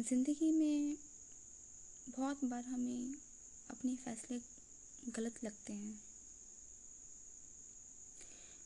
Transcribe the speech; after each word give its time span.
ज़िंदगी 0.00 0.50
में 0.52 0.96
बहुत 2.18 2.44
बार 2.44 2.64
हमें 2.64 3.14
अपने 3.70 3.96
फ़ैसले 3.96 4.40
गलत 5.12 5.44
लगते 5.44 5.72
हैं। 5.72 6.00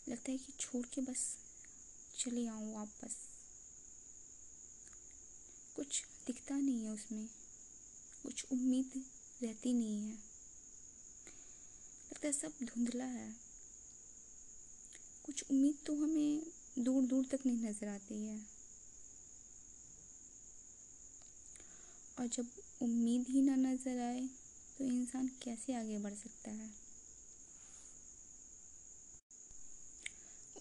लगता 0.09 0.31
है 0.31 0.39
कि 0.39 0.53
छोड़ 0.61 0.87
के 0.87 1.01
बस 1.01 1.37
चले 2.19 2.47
आऊँ 2.47 2.75
वापस। 2.75 3.17
कुछ 5.76 6.04
दिखता 6.26 6.54
नहीं 6.54 6.85
है 6.85 6.90
उसमें। 6.90 7.28
कुछ 8.22 8.44
उम्मीद 8.53 9.04
रहती 9.42 9.72
नहीं 9.72 10.03
है। 10.03 10.12
लगता 12.04 12.26
है 12.26 12.32
सब 12.32 12.53
धुंधला 12.62 13.04
है। 13.04 13.37
कुछ 15.26 15.44
उम्मीद 15.51 15.78
तो 15.87 15.94
हमें 15.94 16.42
दूर 16.78 17.02
दूर 17.02 17.24
तक 17.24 17.46
नहीं 17.46 17.59
नज़र 17.59 17.88
आती 17.88 18.27
है। 18.27 18.54
और 22.19 22.27
जब 22.27 22.47
उम्मीद 22.83 23.27
ही 23.29 23.43
ना 23.43 23.55
नज़र 23.57 24.01
आए 24.01 24.21
तो 24.79 24.85
इंसान 24.85 25.29
कैसे 25.43 25.75
आगे 25.75 25.99
बढ़ 25.99 26.15
सकता 26.15 26.51
है? 26.51 26.71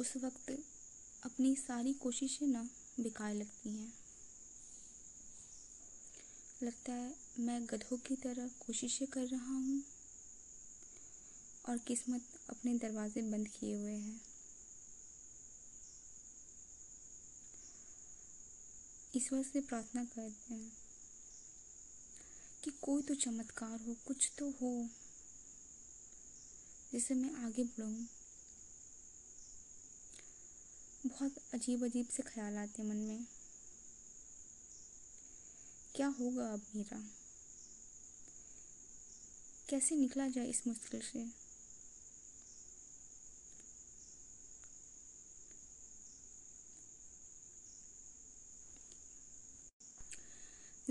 उस 0.01 0.13
वक्त 0.17 0.51
अपनी 1.25 1.55
सारी 1.55 1.93
कोशिशें 1.93 2.47
ना 2.47 2.69
बेकार 2.99 3.33
लगती 3.33 3.69
हैं। 3.69 3.93
लगता 6.63 6.93
है 6.93 7.13
मैं 7.39 7.65
गधों 7.65 7.97
की 7.97 8.15
तरह 8.15 8.47
कोशिशें 8.59 9.07
कर 9.07 9.25
रहा 9.27 9.53
हूँ 9.53 9.83
और 11.69 11.77
किस्मत 11.77 12.21
अपने 12.49 12.77
दरवाजे 12.77 13.21
बंद 13.21 13.47
किए 13.47 13.75
हुए 13.75 13.91
है। 13.91 14.15
ईश्वर 19.15 19.43
से 19.43 19.61
प्रार्थना 19.61 20.03
करते 20.05 20.53
हैं। 20.53 20.82
कि 22.63 22.71
कोई 22.71 23.01
तो 23.01 23.15
चमत्कार 23.15 23.79
हो, 23.87 23.95
कुछ 24.07 24.31
तो 24.37 24.49
हो। 24.49 24.89
जिससे 26.91 27.13
मैं 27.13 27.35
आगे 27.35 27.63
बढ़ूँ। 27.63 28.07
बहुत 31.05 31.35
अजीब 31.53 31.83
अजीब 31.83 32.07
से 32.07 32.23
ख्याल 32.23 32.57
आते 32.57 32.83
मन 32.83 32.95
में। 32.95 33.25
क्या 35.95 36.07
होगा 36.07 36.53
अब 36.53 36.61
मेरा? 36.75 37.03
कैसे 39.69 39.95
निकला 39.95 40.27
जाए 40.27 40.45
इस 40.45 40.67
मुश्किल 40.67 41.01
से? 41.01 41.25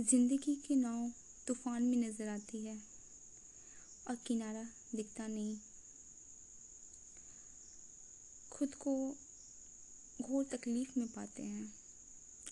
ज़िंदगी 0.02 0.54
की 0.56 0.74
नाव 0.74 1.12
तूफ़ान 1.46 1.82
में 1.82 1.96
नज़र 1.96 2.28
आती 2.28 2.66
है 2.66 2.82
और 4.08 4.16
किनारा 4.16 4.64
दिखता 4.94 5.26
नहीं। 5.26 5.58
खुद 8.50 8.74
को 8.74 9.16
घोर 10.22 10.44
तकलीफ़ 10.44 10.98
में 10.98 11.08
पाते 11.08 11.42
हैं। 11.42 11.74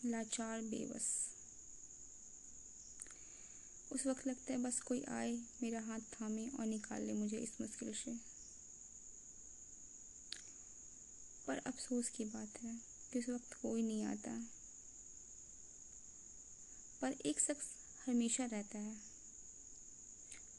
लाचार, 0.04 0.60
बेबस। 0.60 1.26
उस 3.92 4.06
वक्त 4.06 4.26
लगता 4.26 4.52
है 4.52 4.58
बस 4.58 4.80
कोई 4.80 5.04
आए, 5.04 5.32
मेरा 5.62 5.80
हाथ 5.80 6.00
थामे 6.00 6.48
और 6.48 6.66
निकाल 6.66 7.02
ले 7.02 7.12
मुझे 7.12 7.36
इस 7.36 7.60
मुश्किल 7.60 7.94
से। 7.94 8.14
पर 11.46 11.58
अफसोस 11.58 12.08
की 12.08 12.24
बात 12.24 12.62
है 12.62 12.80
कि 13.12 13.18
उस 13.18 13.28
वक्त 13.28 13.54
कोई 13.54 13.82
नहीं 13.82 14.04
आता। 14.04 14.46
पर 17.00 17.12
एक 17.12 17.40
शख्स 17.40 17.79
हमेशा 18.10 18.44
रहता 18.44 18.78
है। 18.78 18.96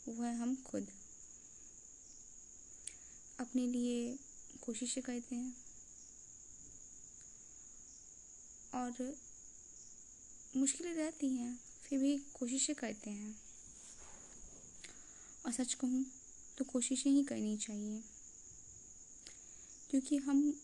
वो 0.08 0.24
है 0.24 0.38
हम 0.38 0.56
खुद 0.56 0.88
अपने 3.40 3.68
लिए 3.68 4.20
कोशिशें 4.62 5.04
करते 5.04 5.36
हैं। 5.36 5.58
और 8.74 9.18
मुश्किलें 10.58 10.94
रहती 10.94 11.28
हैं, 11.28 11.60
फिर 11.84 12.00
भी 12.00 12.18
कोशिशें 12.18 12.76
करते 12.76 13.10
हैं। 13.10 13.42
और 15.46 15.52
सच 15.52 15.74
कहूँ 15.74 16.06
तो 16.58 16.66
कोशिशें 16.66 17.12
ही 17.12 17.24
करनी 17.24 17.58
चाहिए। 17.58 18.04
क्योंकि 19.90 20.18
हम 20.18 20.62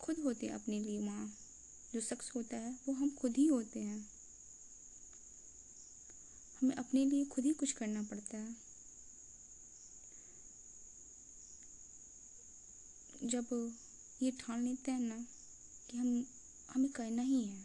खुद 0.00 0.18
होते 0.18 0.46
हैं 0.46 0.54
अपने 0.54 0.80
लिए 0.80 1.00
माँ। 1.00 1.38
जो 1.94 2.00
शख्स 2.00 2.36
होता 2.36 2.56
है, 2.56 2.72
वो 2.88 2.94
हम 2.94 3.10
खुद 3.10 3.36
ही 3.36 3.46
होते 3.46 3.80
हैं। 3.80 4.13
हमें 6.64 6.76
अपने 6.76 7.04
लिए 7.04 7.24
खुद 7.24 7.44
ही 7.44 7.52
कुछ 7.52 7.72
करना 7.72 8.02
पड़ता 8.02 8.36
है। 8.36 8.54
जब 13.24 13.72
ये 14.22 14.30
ठान 14.30 14.64
लेते 14.64 14.90
हैं 14.90 15.00
ना 15.00 15.16
कि 15.90 15.96
हम, 15.96 16.24
हमें 16.70 16.90
करना 16.90 17.22
ही 17.22 17.42
है। 17.44 17.58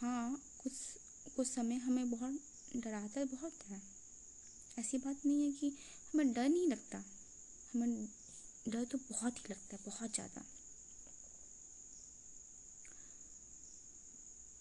हाँ 0.00 0.42
कुछ 0.62 0.72
कुछ 1.36 1.46
समय 1.46 1.74
हमें 1.74 2.10
बहुत 2.10 2.38
डराता 2.76 3.20
है, 3.20 3.26
बहुत 3.26 3.52
है। 3.68 3.82
ऐसी 4.78 4.98
बात 4.98 5.26
नहीं 5.26 5.44
है 5.44 5.52
कि 5.52 5.76
हमें 6.14 6.32
डर 6.32 6.48
नहीं 6.48 6.68
लगता। 6.68 7.04
हमें 7.74 8.08
डर 8.68 8.84
तो 8.84 8.98
बहुत 8.98 9.38
ही 9.38 9.42
लगता 9.50 9.76
है, 9.76 9.82
बहुत 9.86 10.14
ज़्यादा। 10.14 10.44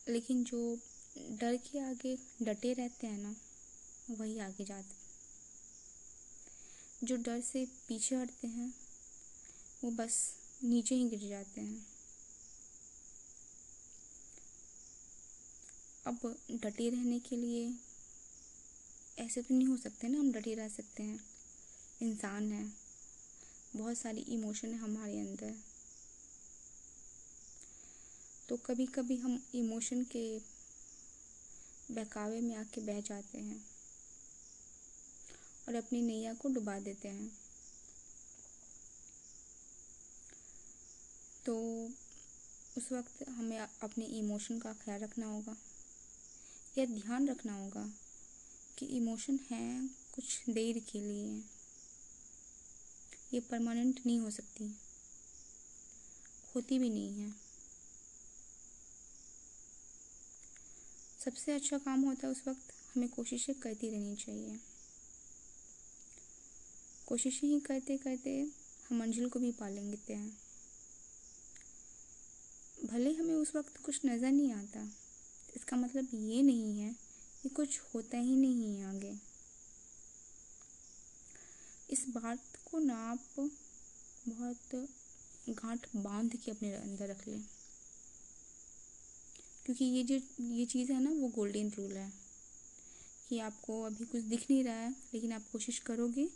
लेकिन 0.09 0.43
जो 0.43 0.77
डर 1.15 1.55
के 1.57 1.79
आगे 1.81 2.15
डटे 2.41 2.73
रहते 2.73 3.07
हैं 3.07 3.17
ना, 3.17 3.35
वही 4.11 4.37
आगे 4.39 4.65
जाते 4.65 4.99
जो 7.01 7.15
डर 7.17 7.41
से 7.41 7.65
पीछे 7.87 8.15
हटते 8.15 8.47
हैं, 8.47 8.73
वो 9.83 9.91
बस 9.91 10.17
नीचे 10.63 10.95
ही 10.95 11.07
गिर 11.09 11.27
जाते 11.29 11.61
हैं। 11.61 11.85
अब 16.07 16.35
डटे 16.53 16.89
रहने 16.89 17.19
के 17.19 17.35
लिए 17.35 17.73
ऐसे 19.19 19.41
तो 19.41 19.55
नहीं 19.55 19.67
हो 19.67 19.77
सकते 19.77 20.07
ना, 20.07 20.19
हम 20.19 20.31
डटे 20.31 20.53
रह 20.55 20.67
सकते 20.69 21.03
हैं। 21.03 21.19
इंसान 22.01 22.51
है, 22.51 22.65
बहुत 23.75 23.97
सारी 23.97 24.21
इमोशन 24.29 24.67
है 24.67 24.77
हमारे 24.77 25.19
अंदर। 25.19 25.53
तो 28.49 28.57
कभी 28.57 28.85
कभी 28.85 29.17
हम 29.17 29.41
इमोशन 29.55 30.03
के 30.05 30.39
बहकावे 31.91 32.39
में 32.41 32.55
आके 32.55 32.81
बह 32.81 32.99
जाते 33.01 33.37
हैं 33.39 33.61
और 35.67 35.75
अपनी 35.75 36.01
नैया 36.01 36.33
को 36.33 36.49
डुबा 36.49 36.77
देते 36.79 37.07
हैं। 37.09 37.31
तो 41.45 41.55
उस 42.77 42.91
वक्त 42.91 43.23
हमें 43.29 43.57
अपने 43.59 44.05
इमोशन 44.17 44.59
का 44.59 44.73
ख्याल 44.75 45.01
रखना 45.01 45.25
होगा, 45.27 45.55
या 46.77 46.85
ध्यान 46.87 47.27
रखना 47.29 47.53
होगा 47.53 47.85
कि 48.77 48.85
इमोशन 48.97 49.39
है 49.49 49.89
कुछ 50.15 50.49
देर 50.49 50.79
के 50.91 50.99
लिए। 50.99 51.41
ये 53.33 53.39
परमानेंट 53.41 53.99
नहीं 54.05 54.19
हो 54.19 54.29
सकती, 54.31 54.65
होती 56.55 56.79
भी 56.79 56.89
नहीं 56.89 57.13
है। 57.13 57.50
सबसे 61.21 61.51
अच्छा 61.51 61.77
काम 61.77 62.01
होता 62.01 62.27
है 62.27 62.31
उस 62.31 62.43
वक्त 62.47 62.73
हमें 62.93 63.09
कोशिशें 63.09 63.53
करती 63.55 63.89
रहनी 63.89 64.15
चाहिए। 64.15 64.59
कोशिशें 67.07 67.47
ही 67.47 67.59
करते 67.59 67.97
करते 67.97 68.39
हम 68.89 68.99
मंजिल 68.99 69.29
को 69.29 69.39
भी 69.39 69.51
पा 69.51 69.69
लेंगे 69.69 69.97
हैं 70.09 70.31
भले 72.83 73.11
हमें 73.13 73.33
उस 73.33 73.55
वक्त 73.55 73.77
कुछ 73.77 73.99
नज़र 74.05 74.31
नहीं 74.31 74.51
आता, 74.53 74.87
इसका 75.55 75.77
मतलब 75.77 76.07
ये 76.13 76.41
नहीं 76.41 76.79
है 76.79 76.91
कि 77.43 77.49
कुछ 77.51 77.79
होता 77.93 78.17
ही 78.19 78.35
नहीं 78.35 78.75
है 78.75 78.85
आगे। 78.85 79.13
इस 81.89 82.05
बात 82.09 82.57
को 82.65 82.79
ना 82.79 82.95
आप 83.05 83.49
बहुत 84.27 84.87
गांठ 85.51 85.87
बाँध 85.97 86.35
के 86.35 86.51
अपने 86.51 86.73
अंदर 86.73 87.09
रख 87.09 87.27
लें। 87.27 87.41
क्योंकि 89.65 89.85
ये 89.85 90.03
जो, 90.03 90.19
ये 90.45 90.65
चीज़ 90.65 90.91
है 90.91 91.03
ना, 91.03 91.09
वो 91.09 91.27
गोल्डन 91.27 91.69
रूल 91.69 91.91
है। 91.91 92.21
कि 93.29 93.39
आपको 93.39 93.83
अभी 93.83 94.05
कुछ 94.05 94.21
दिख 94.21 94.41
नहीं 94.51 94.63
रहा 94.63 94.75
है, 94.75 94.95
लेकिन 95.13 95.31
आप 95.31 95.43
कोशिश 95.51 95.79
करोगे 95.79 96.29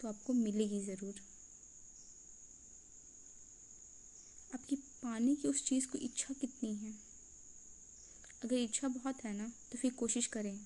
तो 0.00 0.08
आपको 0.08 0.32
मिलेगी 0.32 0.80
ज़रूर। 0.80 1.14
आपकी 4.54 4.76
पाने 4.76 5.34
की 5.34 5.48
उस 5.48 5.64
चीज़ 5.64 5.86
को 5.86 5.98
इच्छा 5.98 6.34
कितनी 6.34 6.74
है? 6.74 6.94
अगर 8.44 8.56
इच्छा 8.56 8.88
बहुत 8.88 9.24
है 9.24 9.34
ना 9.34 9.52
तो 9.72 9.78
फिर 9.78 9.92
कोशिश 9.92 10.26
करें। 10.26 10.60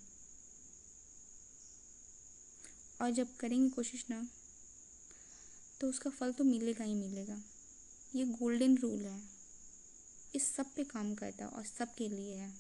और 3.02 3.10
जब 3.10 3.36
करेंगे 3.36 3.70
कोशिश 3.70 4.04
ना 4.10 4.28
तो 5.80 5.88
उसका 5.88 6.10
फल 6.10 6.32
तो 6.32 6.44
मिलेगा 6.44 6.84
ही 6.84 6.94
मिलेगा। 6.94 7.42
ये 8.14 8.24
गोल्डन 8.24 8.76
रूल 8.76 9.00
है। 9.00 9.33
इस 10.34 10.56
सब 10.56 10.74
पे 10.74 10.84
काम 10.84 11.14
करता 11.14 11.44
है 11.44 11.50
और 11.50 11.64
सबके 11.64 12.08
लिए 12.08 12.34
है। 12.34 12.54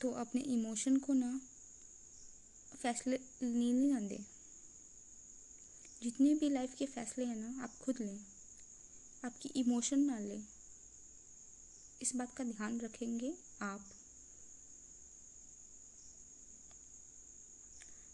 तो 0.00 0.10
अपने 0.10 0.40
इमोशन 0.40 0.96
को 0.96 1.12
ना 1.12 1.40
फैसले 2.82 3.16
लेने 3.42 3.92
ना 3.92 4.00
दे 4.00 4.34
जितने 6.02 6.34
भी 6.34 6.48
लाइफ 6.48 6.74
के 6.74 6.86
फैसले 6.86 7.24
हैं 7.24 7.36
ना, 7.36 7.62
आप 7.62 7.78
खुद 7.78 7.96
लें। 8.00 8.20
आपकी 9.24 9.48
इमोशन 9.48 10.00
ना 10.00 10.18
लें। 10.18 10.44
इस 12.02 12.16
बात 12.16 12.36
का 12.36 12.44
ध्यान 12.44 12.80
रखेंगे 12.80 13.34
आप। 13.62 13.86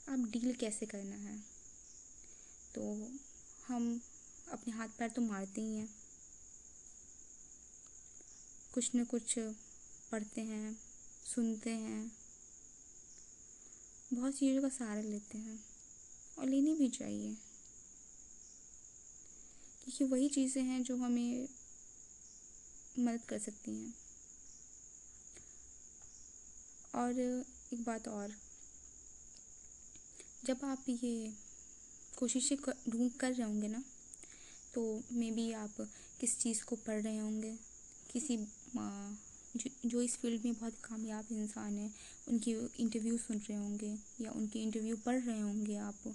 आप 0.08 0.18
डील 0.18 0.54
कैसे 0.54 0.86
करना 0.86 1.16
है? 1.16 1.38
तो 2.74 3.08
हम 3.66 4.02
अपने 4.52 4.74
हाथ 4.74 4.88
पैर 4.88 5.10
तो 5.10 5.22
मारते 5.22 5.60
ही 5.60 5.76
हैं। 5.76 5.88
कुछ 8.74 8.90
न 8.96 9.04
कुछ 9.04 9.34
पढ़ते 10.12 10.40
हैं, 10.40 10.80
सुनते 11.34 11.70
हैं। 11.70 12.12
बहुत 14.14 14.34
चीज़ों 14.34 14.62
का 14.62 14.68
सहारा 14.68 15.00
लेते 15.00 15.38
हैं 15.38 15.64
और 16.38 16.46
लेनी 16.46 16.74
भी 16.74 16.88
चाहिए। 16.88 17.34
क्योंकि 19.84 20.04
वही 20.04 20.28
चीज़ें 20.28 20.62
हैं 20.62 20.82
जो 20.82 20.96
हमें 20.96 21.48
मदद 22.98 23.22
कर 23.24 23.38
सकती 23.38 23.70
हैं। 23.70 23.94
और 26.94 27.20
एक 27.72 27.84
बात 27.84 28.08
और, 28.08 28.32
जब 30.44 30.64
आप 30.64 30.84
ये 30.88 31.34
कोशिशें 32.18 32.58
ढूंढ 32.88 33.12
कर 33.12 33.32
रहे 33.32 33.46
होंगे 33.46 33.68
ना 33.68 33.84
तो 34.74 34.82
मे 35.12 35.30
बी 35.30 35.50
आप 35.52 35.80
किस 36.20 36.38
चीज़ 36.38 36.64
को 36.64 36.76
पढ़ 36.76 37.00
रहे 37.02 37.18
होंगे? 37.18 37.52
किसी 38.12 38.36
जो, 39.56 39.70
जो 39.86 40.00
इस 40.02 40.16
फ़ील्ड 40.16 40.44
में 40.44 40.54
बहुत 40.54 40.74
कामयाब 40.84 41.32
इंसान 41.32 41.78
है 41.78 41.90
उनकी 42.28 42.52
इंटरव्यू 42.80 43.16
सुन 43.18 43.38
रहे 43.38 43.56
होंगे 43.58 43.94
या 44.20 44.30
उनके 44.30 44.58
इंटरव्यू 44.58 44.96
पढ़ 44.96 45.20
रहे 45.20 45.40
होंगे 45.40 45.76
आप 45.78 46.14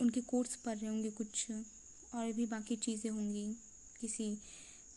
उनके 0.00 0.20
कोर्स 0.20 0.56
पढ़ 0.56 0.78
रहे 0.78 0.90
होंगे 0.90 1.10
कुछ 1.10 1.46
और 2.14 2.32
भी 2.32 2.46
बाकी 2.46 2.76
चीज़ें 2.76 3.10
होंगी 3.10 3.46
किसी 4.00 4.24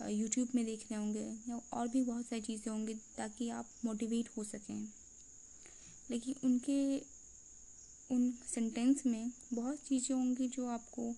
यूट्यूब 0.09 0.47
में 0.55 0.65
देख 0.65 0.85
रहे 0.91 0.99
होंगे 0.99 1.25
या 1.49 1.59
और 1.73 1.87
भी 1.87 2.01
बहुत 2.03 2.25
सारी 2.25 2.41
चीज़ें 2.41 2.71
होंगी 2.71 2.93
ताकि 3.17 3.49
आप 3.49 3.69
मोटिवेट 3.85 4.29
हो 4.37 4.43
सकें। 4.43 4.87
लेकिन 6.11 6.35
उनके 6.43 6.77
उन 8.11 8.31
सेंटेंस 8.31 9.05
में 9.05 9.31
बहुत 9.53 9.77
चीज़ें 9.77 10.15
होंगी 10.15 10.47
जो 10.47 10.67
आपको 10.67 11.13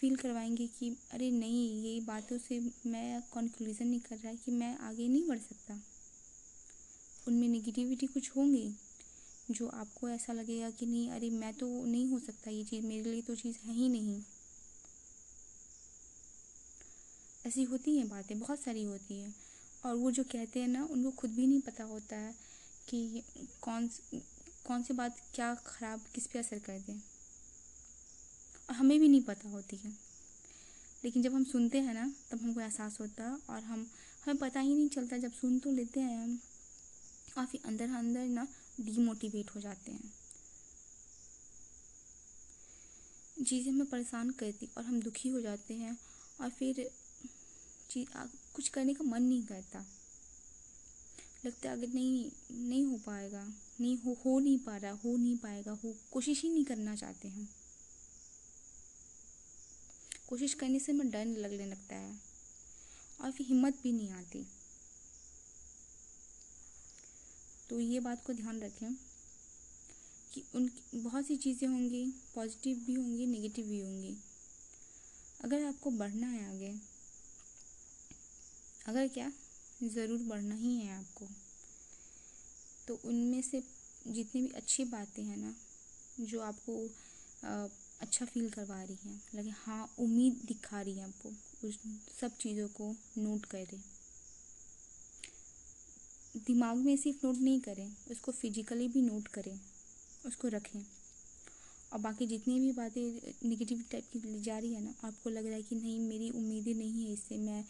फील 0.00 0.16
करवाएँगे 0.16 0.66
कि, 0.66 0.96
अरे 1.10 1.30
नहीं, 1.30 1.82
ये 1.82 2.00
बातों 2.00 2.38
से 2.38 2.70
मैं 2.86 3.22
कंक्लूज़न 3.22 3.86
नहीं 3.86 4.00
कर 4.00 4.16
रहा 4.16 4.34
कि 4.34 4.50
मैं 4.50 4.78
आगे 4.78 5.08
नहीं 5.08 5.28
बढ़ 5.28 5.38
सकता। 5.38 5.80
उनमें 7.28 7.48
नेगेटिविटी 7.48 8.06
कुछ 8.06 8.30
होंगी 8.36 8.74
जो 9.50 9.68
आपको 9.68 10.08
ऐसा 10.08 10.32
लगेगा 10.32 10.70
कि 10.70 10.86
नहीं, 10.86 11.10
अरे 11.10 11.30
मैं 11.30 11.54
तो 11.54 11.84
नहीं 11.84 12.08
हो 12.08 12.18
सकता, 12.18 12.50
ये 12.50 12.64
चीज़ 12.64 12.86
मेरे 12.86 13.10
लिए 13.10 13.22
तो 13.22 13.34
चीज़ 13.34 13.56
है 13.58 13.74
ही 13.74 13.88
नहीं। 13.88 14.22
ऐसी 17.46 17.62
होती 17.62 17.96
हैं 17.96 18.08
बातें, 18.08 18.38
बहुत 18.38 18.60
सारी 18.60 18.82
होती 18.82 19.20
हैं। 19.20 19.34
और 19.86 19.94
वो 19.94 20.10
जो 20.10 20.24
कहते 20.24 20.60
हैं 20.60 20.68
ना, 20.68 20.84
उनको 20.84 21.10
खुद 21.10 21.30
भी 21.30 21.46
नहीं 21.46 21.60
पता 21.60 21.84
होता 21.84 22.16
है 22.16 22.34
कि 22.88 23.22
कौन 23.60 23.90
कौन 24.64 24.82
सी 24.82 24.94
बात 24.94 25.16
क्या 25.34 25.54
ख़राब 25.66 26.00
किस 26.14 26.26
पे 26.26 26.38
असर 26.38 26.58
कर 26.58 26.78
दें 26.78 26.98
और 28.68 28.74
हमें 28.74 28.98
भी 29.00 29.08
नहीं 29.08 29.22
पता 29.22 29.48
होती 29.48 29.76
है। 29.76 29.90
लेकिन 31.04 31.22
जब 31.22 31.34
हम 31.34 31.44
सुनते 31.44 31.80
हैं 31.80 31.94
ना, 31.94 32.04
तब 32.30 32.40
हमको 32.42 32.60
एहसास 32.60 32.96
होता 33.00 33.24
है 33.24 33.38
और 33.50 33.62
हम, 33.62 33.86
हमें 34.24 34.36
पता 34.36 34.60
ही 34.60 34.74
नहीं 34.74 34.88
चलता, 34.88 35.16
जब 35.18 35.32
सुन 35.32 35.58
तो 35.58 35.70
लेते 35.70 36.00
हैं 36.00 36.22
हम 36.22 36.38
और 37.38 37.46
फिर 37.46 37.60
अंदर 37.66 37.90
अंदर 37.94 38.24
ना 38.28 38.46
डीमोटिवेट 38.80 39.50
हो 39.54 39.60
जाते 39.60 39.92
हैं। 39.92 40.12
चीज़ें 43.44 43.72
हमें 43.72 43.86
परेशान 43.86 44.30
करती 44.30 44.68
और 44.78 44.84
हम 44.84 45.00
दुखी 45.02 45.28
हो 45.28 45.40
जाते 45.40 45.74
हैं 45.74 45.96
और 46.40 46.50
फिर 46.50 46.88
चीज़ 47.90 48.08
कुछ 48.54 48.68
करने 48.68 48.94
का 48.94 49.04
मन 49.04 49.22
नहीं 49.22 49.42
करता। 49.42 49.84
लगता 51.46 51.68
है 51.68 51.76
अगर 51.76 51.88
नहीं 51.88 52.30
नहीं 52.50 52.84
हो 52.84 52.96
पाएगा। 52.96 53.44
नहीं 53.80 53.96
हो 53.96 54.16
हो 54.24 54.38
नहीं 54.38 54.58
पा 54.58 54.76
रहा, 54.76 54.92
हो 54.92 55.16
नहीं 55.16 55.36
पाएगा, 55.36 55.72
हो, 55.72 55.94
कोशिश 56.10 56.42
ही 56.42 56.50
नहीं 56.50 56.64
करना 56.64 56.96
चाहते 56.96 57.28
हम। 57.28 57.48
कोशिश 60.28 60.54
करने 60.54 60.78
से 60.78 60.92
हमें 60.92 61.10
डर 61.10 61.26
लगने 61.26 61.66
लगता 61.66 61.96
है 61.96 62.20
और 63.20 63.30
फिर 63.30 63.46
हिम्मत 63.46 63.78
भी 63.82 63.92
नहीं 63.92 64.10
आती। 64.10 64.46
तो 67.70 67.80
ये 67.80 68.00
बात 68.00 68.24
को 68.26 68.32
ध्यान 68.32 68.60
रखें 68.60 68.94
कि 70.32 70.42
उन, 70.54 70.70
बहुत 70.94 71.26
सी 71.26 71.36
चीज़ें 71.36 71.68
होंगी, 71.68 72.04
पॉजिटिव 72.34 72.76
भी 72.76 72.94
होंगी, 72.94 73.26
नेगेटिव 73.26 73.66
भी 73.66 73.80
होंगी। 73.80 74.16
अगर 75.44 75.64
आपको 75.64 75.90
बढ़ना 75.90 76.26
है 76.26 76.54
आगे, 76.54 76.74
अगर 78.86 79.08
क्या, 79.08 79.32
ज़रूर 79.84 80.18
बढ़ना 80.18 80.54
ही 80.54 80.76
है 80.76 80.98
आपको। 80.98 81.28
तो 82.88 82.98
उनमें 83.04 83.42
से 83.42 83.62
जितनी 84.06 84.42
भी 84.42 84.48
अच्छी 84.48 84.84
बातें 84.84 85.22
हैं 85.22 85.36
ना, 85.36 85.54
जो 86.20 86.40
आपको 86.40 86.78
अच्छा 88.00 88.24
फील 88.24 88.48
करवा 88.50 88.82
रही 88.82 89.08
हैं, 89.08 89.20
लगे 89.34 89.50
हाँ 89.56 89.94
उम्मीद 89.98 90.40
दिखा 90.46 90.80
रही 90.80 90.94
है 90.94 91.04
आपको, 91.04 91.28
उस 91.68 91.78
सब 92.20 92.36
चीज़ों 92.36 92.68
को 92.68 92.94
नोट 93.18 93.44
करें। 93.44 93.80
दिमाग 96.36 96.76
में 96.76 96.96
सिर्फ़ 96.96 97.26
नोट 97.26 97.36
नहीं 97.36 97.60
करें, 97.60 97.88
उसको 98.10 98.32
फिजिकली 98.32 98.88
भी 98.88 99.02
नोट 99.02 99.28
करें, 99.28 99.58
उसको 100.26 100.48
रखें। 100.48 100.80
और 101.92 102.00
बाकी 102.00 102.26
जितनी 102.26 102.58
भी 102.60 102.72
बातें 102.72 103.48
निगेटिव 103.48 103.84
टाइप 103.90 104.04
की 104.12 104.40
जा 104.42 104.58
रही 104.58 104.72
है 104.74 104.82
ना, 104.84 104.94
आपको 105.04 105.30
लग 105.30 105.46
रहा 105.46 105.54
है 105.54 105.62
कि 105.62 105.76
नहीं, 105.76 105.98
मेरी 106.00 106.30
उम्मीदें 106.30 106.74
नहीं 106.74 107.04
है 107.04 107.12
इससे, 107.12 107.36
मैं 107.38 107.64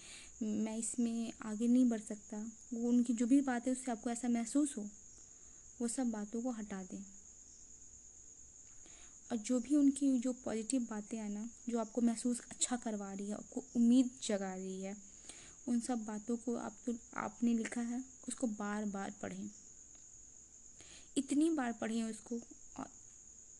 मैं 0.64 0.76
इसमें 0.78 1.32
आगे 1.42 1.68
नहीं 1.68 1.88
बढ़ 1.88 2.00
सकता। 2.00 2.38
वो 2.74 2.88
उनकी 2.88 3.12
जो 3.12 3.26
भी 3.26 3.40
बातें 3.42 3.70
उससे 3.72 3.90
आपको 3.92 4.10
ऐसा 4.10 4.28
महसूस 4.28 4.74
हो। 4.78 4.86
वो 5.80 5.88
सब 5.88 6.10
बातों 6.10 6.42
को 6.42 6.50
हटा 6.50 6.82
दें। 6.82 7.02
और 9.30 9.36
जो 9.38 9.58
भी 9.60 9.76
उनकी 9.76 10.18
जो 10.18 10.32
पॉजिटिव 10.34 10.86
बातें 10.90 11.16
हैं 11.18 11.28
ना 11.30 11.48
जो 11.68 11.78
आपको 11.78 12.00
महसूस 12.00 12.40
अच्छा 12.50 12.76
करवा 12.76 13.12
रही 13.12 13.28
है 13.28 13.34
आपको 13.34 13.62
उम्मीद 13.76 14.10
जगा 14.22 14.52
रही 14.54 14.80
है 14.82 14.96
उन 15.68 15.80
सब 15.80 16.04
बातों 16.04 16.36
को 16.36 16.56
आप 16.56 16.76
तो 16.86 16.94
आपने 17.16 17.54
लिखा 17.54 17.80
है 17.80 18.02
उसको 18.28 18.46
बार 18.48 18.84
बार 18.84 19.12
पढ़ें। 19.22 19.50
इतनी 21.16 21.48
बार 21.50 21.72
पढ़ें 21.72 22.02
उसको 22.02 22.36
और, 22.78 22.88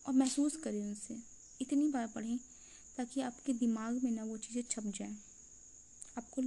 और 0.05 0.13
महसूस 0.13 0.55
करें 0.55 0.81
उनसे। 0.81 1.17
इतनी 1.61 1.87
बार 1.87 2.07
पढ़ें 2.07 2.37
ताकि 2.97 3.21
आपके 3.21 3.53
दिमाग 3.53 3.99
में 4.03 4.11
ना 4.11 4.23
वो 4.23 4.37
चीज़ें 4.37 4.61
छप 4.71 4.91
जाएँ। 4.95 5.17
आपको 6.17 6.41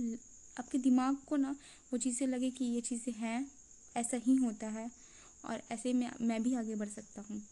आपके 0.58 0.78
दिमाग 0.78 1.16
को 1.28 1.36
ना 1.36 1.54
वो 1.92 1.98
चीज़ें 1.98 2.26
लगे 2.26 2.50
कि 2.50 2.64
ये 2.64 2.80
चीज़ें 2.80 3.12
हैं 3.14 3.50
ऐसा 3.96 4.16
ही 4.16 4.36
होता 4.36 4.66
है। 4.68 4.90
और 5.44 5.62
ऐसे 5.72 5.92
में 5.92 6.10
मैं 6.20 6.42
भी 6.42 6.54
आगे 6.54 6.74
बढ़ 6.74 6.88
सकता 6.88 7.24
हूँ। 7.30 7.42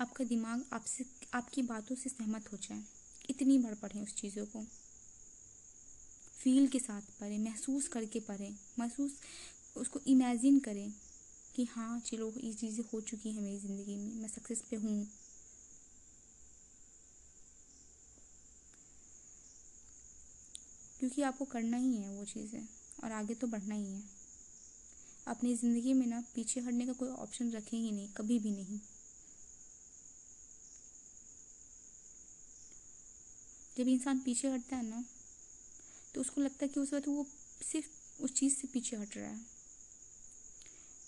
आपका 0.00 0.24
दिमाग 0.24 0.64
आपसे, 0.72 1.04
आपकी 1.34 1.62
बातों 1.62 1.96
से 1.96 2.10
सहमत 2.10 2.52
हो 2.52 2.58
जाए। 2.58 2.82
इतनी 3.30 3.58
बार 3.58 3.74
पढ़ें 3.74 4.02
उस 4.02 4.14
चीज़ों 4.14 4.46
को। 4.46 4.64
फील 6.38 6.66
के 6.68 6.78
साथ 6.78 7.02
पढ़ें, 7.20 7.38
महसूस 7.38 7.88
करके 7.88 8.20
पढ़ें, 8.20 8.56
महसूस, 8.78 9.12
उसको 9.76 10.00
इमेजिन 10.06 10.58
करें 10.58 10.92
कि 11.56 11.64
हाँ 11.64 12.00
चलो, 12.00 12.32
ये 12.44 12.52
चीज़ें 12.52 12.84
हो 12.92 13.00
चुकी 13.00 13.32
हैं 13.32 13.42
मेरी 13.42 13.58
ज़िंदगी 13.58 13.96
में, 13.96 14.14
मैं 14.14 14.28
सक्सेस 14.28 14.62
पे 14.70 14.76
हूँ। 14.76 15.06
क्योंकि 21.00 21.22
आपको 21.22 21.44
करना 21.44 21.76
ही 21.76 21.96
है 21.96 22.10
वो 22.10 22.24
चीज़ें 22.24 22.66
और 23.04 23.12
आगे 23.12 23.34
तो 23.34 23.46
बढ़ना 23.46 23.74
ही 23.74 23.92
है। 23.92 24.23
अपनी 25.26 25.54
ज़िंदगी 25.56 25.92
में 25.92 26.06
ना 26.06 26.20
पीछे 26.34 26.60
हटने 26.60 26.86
का 26.86 26.92
कोई 26.92 27.08
ऑप्शन 27.08 27.50
रखें 27.52 27.76
ही 27.78 27.90
नहीं, 27.92 28.08
कभी 28.08 28.38
भी 28.38 28.50
नहीं। 28.50 28.78
जब 33.76 33.88
इंसान 33.88 34.18
पीछे 34.18 34.48
हटता 34.48 34.76
है 34.76 34.88
ना 34.88 35.04
तो 36.14 36.20
उसको 36.20 36.40
लगता 36.40 36.64
है 36.64 36.68
कि 36.68 36.80
उस 36.80 36.92
वक्त 36.94 37.08
वो 37.08 37.26
सिर्फ़ 37.62 38.22
उस 38.22 38.34
चीज़ 38.34 38.54
से 38.54 38.68
पीछे 38.68 38.96
हट 38.96 39.16
रहा 39.16 39.28
है। 39.28 39.40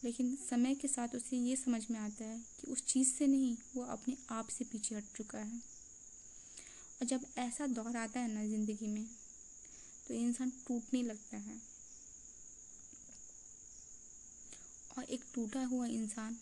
लेकिन 0.04 0.34
समय 0.40 0.74
के 0.74 0.88
साथ 0.88 1.14
उसे 1.14 1.36
ये 1.38 1.56
समझ 1.56 1.80
में 1.90 1.98
आता 1.98 2.24
है 2.24 2.38
कि 2.60 2.70
उस 2.72 2.84
चीज़ 2.86 3.08
से 3.08 3.26
नहीं, 3.26 3.56
वो 3.76 3.82
अपने 3.84 4.16
आप 4.30 4.48
से 4.48 4.64
पीछे 4.64 4.94
हट 4.94 5.16
चुका 5.16 5.38
है। 5.38 5.60
और 6.98 7.06
जब 7.06 7.26
ऐसा 7.38 7.66
दौर 7.68 7.96
आता 7.96 8.20
है 8.20 8.32
ना 8.34 8.44
ज़िंदगी 8.46 8.86
में 8.86 9.06
तो 10.08 10.14
इंसान 10.14 10.50
टूटने 10.68 11.02
लगता 11.02 11.36
है। 11.36 11.75
और 14.98 15.04
एक 15.04 15.24
टूटा 15.34 15.64
हुआ 15.64 15.86
इंसान 15.86 16.36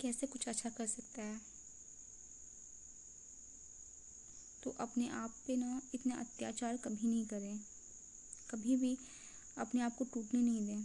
कैसे 0.00 0.26
कुछ 0.26 0.48
अच्छा 0.48 0.70
कर 0.70 0.86
सकता 0.86 1.22
है? 1.22 1.40
तो 4.62 4.70
अपने 4.70 5.08
आप 5.08 5.34
पे 5.46 5.56
ना 5.56 5.82
इतना 5.94 6.14
अत्याचार 6.14 6.76
कभी 6.76 7.08
नहीं 7.08 7.26
करें। 7.26 7.60
कभी 8.50 8.76
भी 8.76 8.98
अपने 9.58 9.80
आप 9.80 9.96
को 9.96 10.04
टूटने 10.04 10.40
नहीं 10.40 10.66
दें। 10.66 10.84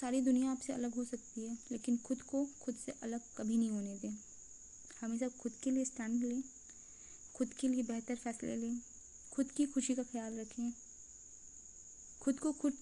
सारी 0.00 0.20
दुनिया 0.20 0.50
आपसे 0.50 0.72
अलग 0.72 0.94
हो 0.94 1.04
सकती 1.04 1.40
है, 1.40 1.58
लेकिन 1.72 1.96
खुद 1.96 2.22
को 2.22 2.46
खुद 2.62 2.76
से 2.76 2.92
अलग 3.02 3.20
कभी 3.36 3.56
नहीं 3.56 3.70
होने 3.70 3.96
दें। 3.96 4.16
हमेशा 5.00 5.28
खुद 5.28 5.52
के 5.62 5.70
लिए 5.70 5.84
स्टैंड 5.84 6.24
लें, 6.24 6.42
खुद 7.34 7.54
के 7.54 7.68
लिए 7.68 7.82
बेहतर 7.82 8.16
फैसले 8.16 8.56
लें, 8.56 8.80
खुद 9.32 9.50
की 9.50 9.66
खुशी 9.66 9.94
का 9.94 10.02
ख्याल 10.02 10.40
रखें। 10.40 10.83
खुद 12.24 12.38
को 12.38 12.52
खुद 12.52 12.72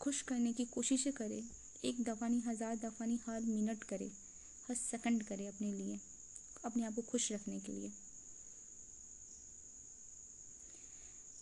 खुश 0.00 0.22
करने 0.22 0.52
की 0.52 0.64
कोशिश 0.64 1.04
करें, 1.16 1.48
एक 1.84 2.04
दफ़ा 2.04 2.28
नहीं 2.28 2.42
हज़ार 2.42 2.76
दफ़ा 2.76 3.06
नहीं 3.06 3.18
हर 3.26 3.40
मिनट 3.40 3.84
करें, 3.84 4.10
हर 4.68 4.74
सेकंड 4.74 5.22
करें 5.22 5.48
अपने 5.48 5.72
लिए, 5.72 6.00
अपने 6.64 6.84
आप 6.84 6.94
को 6.94 7.02
खुश 7.02 7.32
रखने 7.32 7.60
के 7.60 7.72
लिए। 7.72 7.92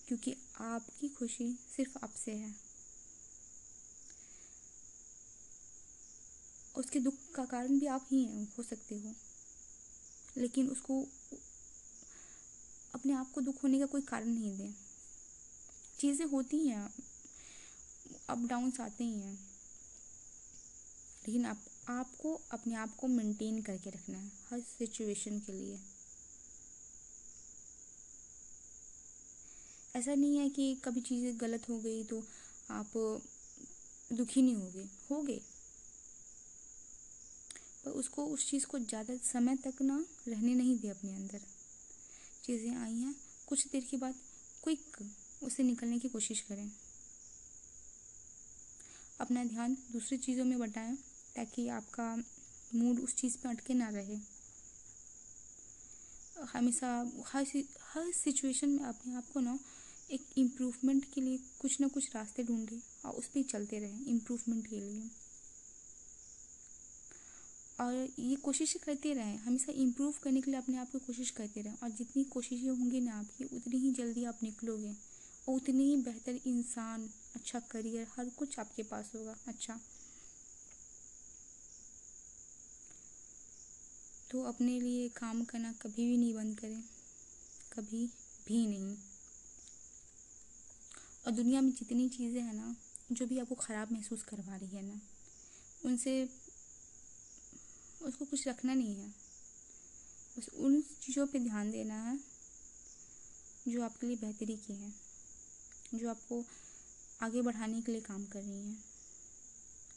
क्योंकि 0.09 0.37
आपकी 0.61 1.09
खुशी 1.09 1.59
सिर्फ़ 1.77 1.99
आपसे 2.05 2.33
है। 2.33 2.55
उसके 6.77 7.01
दुख 7.01 7.15
का 7.35 7.45
कारण 7.45 7.79
भी 7.79 7.87
आप 7.87 8.09
ही 8.11 8.25
हैं, 8.25 8.53
हो 8.59 8.63
सकते 8.63 8.95
हो। 8.95 9.15
लेकिन 10.37 10.69
उसको 10.69 11.09
अपने 12.95 13.13
आप 13.13 13.33
को 13.33 13.41
दुख 13.41 13.63
होने 13.63 13.79
का 13.79 13.87
कोई 13.87 14.01
कारण 14.01 14.27
नहीं 14.27 14.59
दें। 14.59 14.75
चीज़ें 16.01 16.27
होती 16.27 16.69
हैं 16.69 17.08
अप 18.29 18.47
डाउन्स 18.49 18.81
आते 18.81 19.05
ही 19.05 19.21
हैं। 19.21 19.35
लेकिन 21.29 21.47
आप, 21.47 21.59
आपको, 21.89 22.41
अपने 22.53 22.75
आप 22.75 22.95
को 22.97 23.07
मेंटेन 23.09 23.61
करके 23.63 23.91
रखना 23.91 24.19
है, 24.19 24.31
हर 24.51 24.61
सिचुएशन 24.61 25.39
के 25.39 25.53
लिए। 25.53 25.79
ऐसा 29.97 30.15
नहीं 30.15 30.37
है 30.39 30.49
कि 30.49 30.75
कभी 30.85 31.01
चीज़ें 31.01 31.41
गलत 31.41 31.69
हो 31.69 31.79
गई 31.79 32.03
तो 32.05 32.23
आप 32.71 32.93
दुखी 34.13 34.43
नहीं 34.43 34.55
होगे 34.55 34.85
होगे। 35.11 35.41
पर 37.85 37.91
उसको, 37.91 38.25
उस 38.27 38.49
चीज़ 38.51 38.67
को 38.67 38.79
ज़्यादा 38.79 39.17
समय 39.25 39.57
तक 39.57 39.83
ना 39.83 40.05
रहने 40.29 40.55
नहीं 40.55 40.77
दे 40.79 40.89
अपने 40.89 41.15
अंदर। 41.15 41.41
चीज़ें 42.45 42.77
आई 42.77 42.95
हैं, 42.95 43.15
कुछ 43.49 43.67
देर 43.69 43.87
के 43.91 43.97
बाद 43.97 44.15
क्विक 44.65 44.97
उससे 45.43 45.63
निकलने 45.63 45.99
की 45.99 46.09
कोशिश 46.09 46.41
करें। 46.41 46.71
अपना 49.21 49.45
ध्यान 49.45 49.77
दूसरी 49.93 50.19
चीज़ों 50.19 50.45
में 50.45 50.59
बटाएँ 50.59 50.97
ताकि 51.37 51.69
आपका 51.69 52.17
मूड 52.75 53.01
उस 53.01 53.15
चीज़ 53.17 53.37
पे 53.37 53.49
अटके 53.49 53.75
ना 53.75 53.89
रहे। 53.89 54.17
हमेशा 56.53 56.91
हर 57.27 57.47
हर 57.95 58.13
सिचुएशन 58.13 58.69
में 58.69 58.85
अपने 58.85 59.15
आप 59.15 59.25
को 59.35 59.41
ना 59.41 59.59
एक 60.11 60.27
इम्प्रूवमेंट 60.39 61.05
के 61.15 61.21
लिए 61.21 61.39
कुछ 61.61 61.81
ना 61.81 61.89
कुछ 61.89 62.15
रास्ते 62.15 62.43
ढूंढें 62.43 62.81
और 63.05 63.15
उस 63.15 63.27
पर 63.27 63.43
चलते 63.43 63.79
रहें 63.79 64.07
इम्प्रूवमेंट 64.07 64.67
के 64.67 64.81
लिए। 64.81 65.11
और 67.81 67.95
ये 68.19 68.37
कोशिश 68.37 68.77
करते 68.85 69.13
रहें, 69.15 69.37
हमेशा 69.39 69.73
इम्प्रूव 69.73 70.15
करने 70.23 70.41
के 70.41 70.51
लिए 70.51 70.61
अपने 70.61 70.77
आप 70.77 70.91
को 70.93 70.99
कोशिश 70.99 71.31
करते 71.31 71.63
रहें 71.63 71.77
और 71.83 71.91
जितनी 71.91 72.25
कोशिशें 72.25 72.69
होंगी 72.69 73.01
ना 73.01 73.19
आपकी, 73.19 73.45
उतनी 73.45 73.79
ही 73.79 73.93
जल्दी 73.93 74.25
आप 74.25 74.39
निकलोगे 74.43 74.93
और 75.49 75.55
उतनी 75.55 75.85
ही 75.85 75.97
बेहतर 75.97 76.39
इंसान 76.47 77.09
अच्छा 77.35 77.61
करियर, 77.61 78.07
हर 78.17 78.29
कुछ 78.29 78.59
आपके 78.59 78.83
पास 78.83 79.13
होगा। 79.15 79.37
अच्छा। 79.49 79.81
तो 84.31 84.43
अपने 84.43 84.81
लिए 84.81 85.09
काम 85.09 85.45
करना 85.45 85.73
कभी 85.73 86.07
भी 86.07 86.17
नहीं 86.17 86.35
बंद 86.35 86.61
करें। 86.61 86.83
कभी 87.73 88.07
भी 88.49 88.67
नहीं। 88.67 88.97
और 91.27 91.33
दुनिया 91.33 91.61
में 91.61 91.73
जितनी 91.73 92.09
चीज़ें 92.09 92.43
हैं 92.43 92.55
ना, 92.55 92.77
जो 93.13 93.27
भी 93.27 93.39
आपको 93.39 93.55
ख़राब 93.55 93.93
महसूस 93.93 94.23
करवा 94.23 94.57
रही 94.57 94.77
है 94.77 94.83
ना, 94.83 95.01
उनसे, 95.85 96.29
उसको 98.03 98.25
कुछ 98.25 98.49
रखना 98.49 98.75
नहीं 98.75 98.95
है। 98.95 99.09
बस 100.39 100.49
उन 100.55 100.81
चीज़ों 100.81 101.27
पे 101.27 101.39
ध्यान 101.39 101.71
देना 101.71 101.95
है, 101.95 102.19
जो 103.69 103.83
आपके 103.83 104.07
लिए 104.07 104.17
बेहतरी 104.17 104.57
की 104.57 104.73
है, 104.73 104.93
जो 105.95 106.11
आपको 106.11 106.45
आगे 107.23 107.43
बढ़ाने 107.43 107.83
के 107.83 107.93
लिए 107.93 108.01
काम 108.01 108.25
कर 108.25 108.43
रही 108.43 108.67
हैं। 108.67 108.85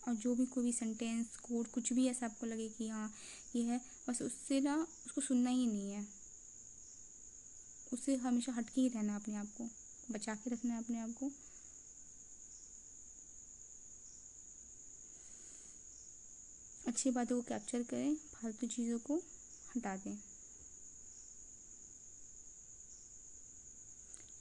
और 0.08 0.16
जो 0.16 0.36
भी 0.36 0.46
कोई 0.46 0.64
भी 0.64 0.72
सेंटेंस 0.72 1.26
कोड 1.38 1.68
कुछ 1.68 1.94
भी 1.94 2.08
ऐसा 2.08 2.26
आपको 2.26 2.46
लगे 2.46 2.70
कि 2.70 2.90
हाँ 2.90 3.14
ये 3.56 3.64
है, 3.64 3.82
बस 4.10 4.22
उससे 4.22 4.60
ना, 4.60 4.88
उसको 5.06 5.22
सुनना 5.22 5.50
ही 5.50 5.68
नहीं 5.68 5.92
है। 5.92 6.08
उससे 7.94 8.16
हमेशा 8.16 8.52
हटके 8.52 8.82
ही 8.82 8.88
रहना 8.88 9.16
अपने 9.16 9.36
आप 9.36 9.48
को, 9.58 9.70
बचा 10.12 10.36
के 10.36 10.50
रखना 10.50 10.74
है 10.74 10.80
अपने 10.80 11.00
आप 11.00 11.10
को। 11.10 11.32
अच्छी 16.88 17.12
बातों 17.12 17.36
को 17.36 17.42
कैप्चर 17.42 17.84
करें, 17.84 18.16
फालतू 18.16 18.68
चीज़ों 18.68 19.00
को 19.00 19.16
हटा 19.76 19.98
दें। 19.98 20.18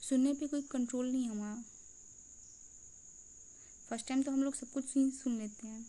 सुनने 0.09 0.33
पे 0.33 0.47
कोई 0.47 0.61
कंट्रोल 0.61 1.11
नहीं 1.11 1.29
हमारा 1.29 1.63
फ़र्स्ट 3.91 4.07
टाइम 4.07 4.21
तो 4.23 4.31
हम 4.31 4.43
लोग 4.43 4.53
सब 4.55 4.69
कुछ 4.71 4.95
ही 4.95 5.09
सुन 5.11 5.37
लेते 5.37 5.67
हैं। 5.67 5.85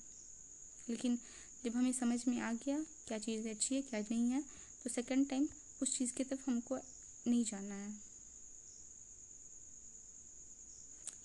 लेकिन 0.89 1.19
जब 1.65 1.77
हमें 1.77 1.93
समझ 1.93 2.19
में 2.29 2.39
आ 2.41 2.53
गया 2.55 2.79
क्या 3.09 3.19
चीज़ 3.19 3.49
अच्छी 3.49 3.75
है, 3.75 3.83
क्या 3.83 4.01
नहीं 4.01 4.31
है 4.31 4.41
तो 4.85 4.91
सेकंड 4.91 5.29
टाइम 5.31 5.47
उस 5.83 5.97
चीज़ 5.99 6.13
की 6.13 6.25
तरफ़ 6.25 6.43
हमको 6.47 6.77
नहीं 6.77 7.45
जाना 7.45 7.75
है। 7.75 7.95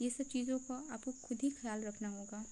ये 0.01 0.09
सब 0.09 0.29
चीज़ों 0.31 0.59
का 0.59 0.75
आपको 0.93 1.11
खुद 1.23 1.37
ही 1.43 1.49
ख्याल 1.51 1.83
रखना 1.83 2.09
होगा। 2.09 2.45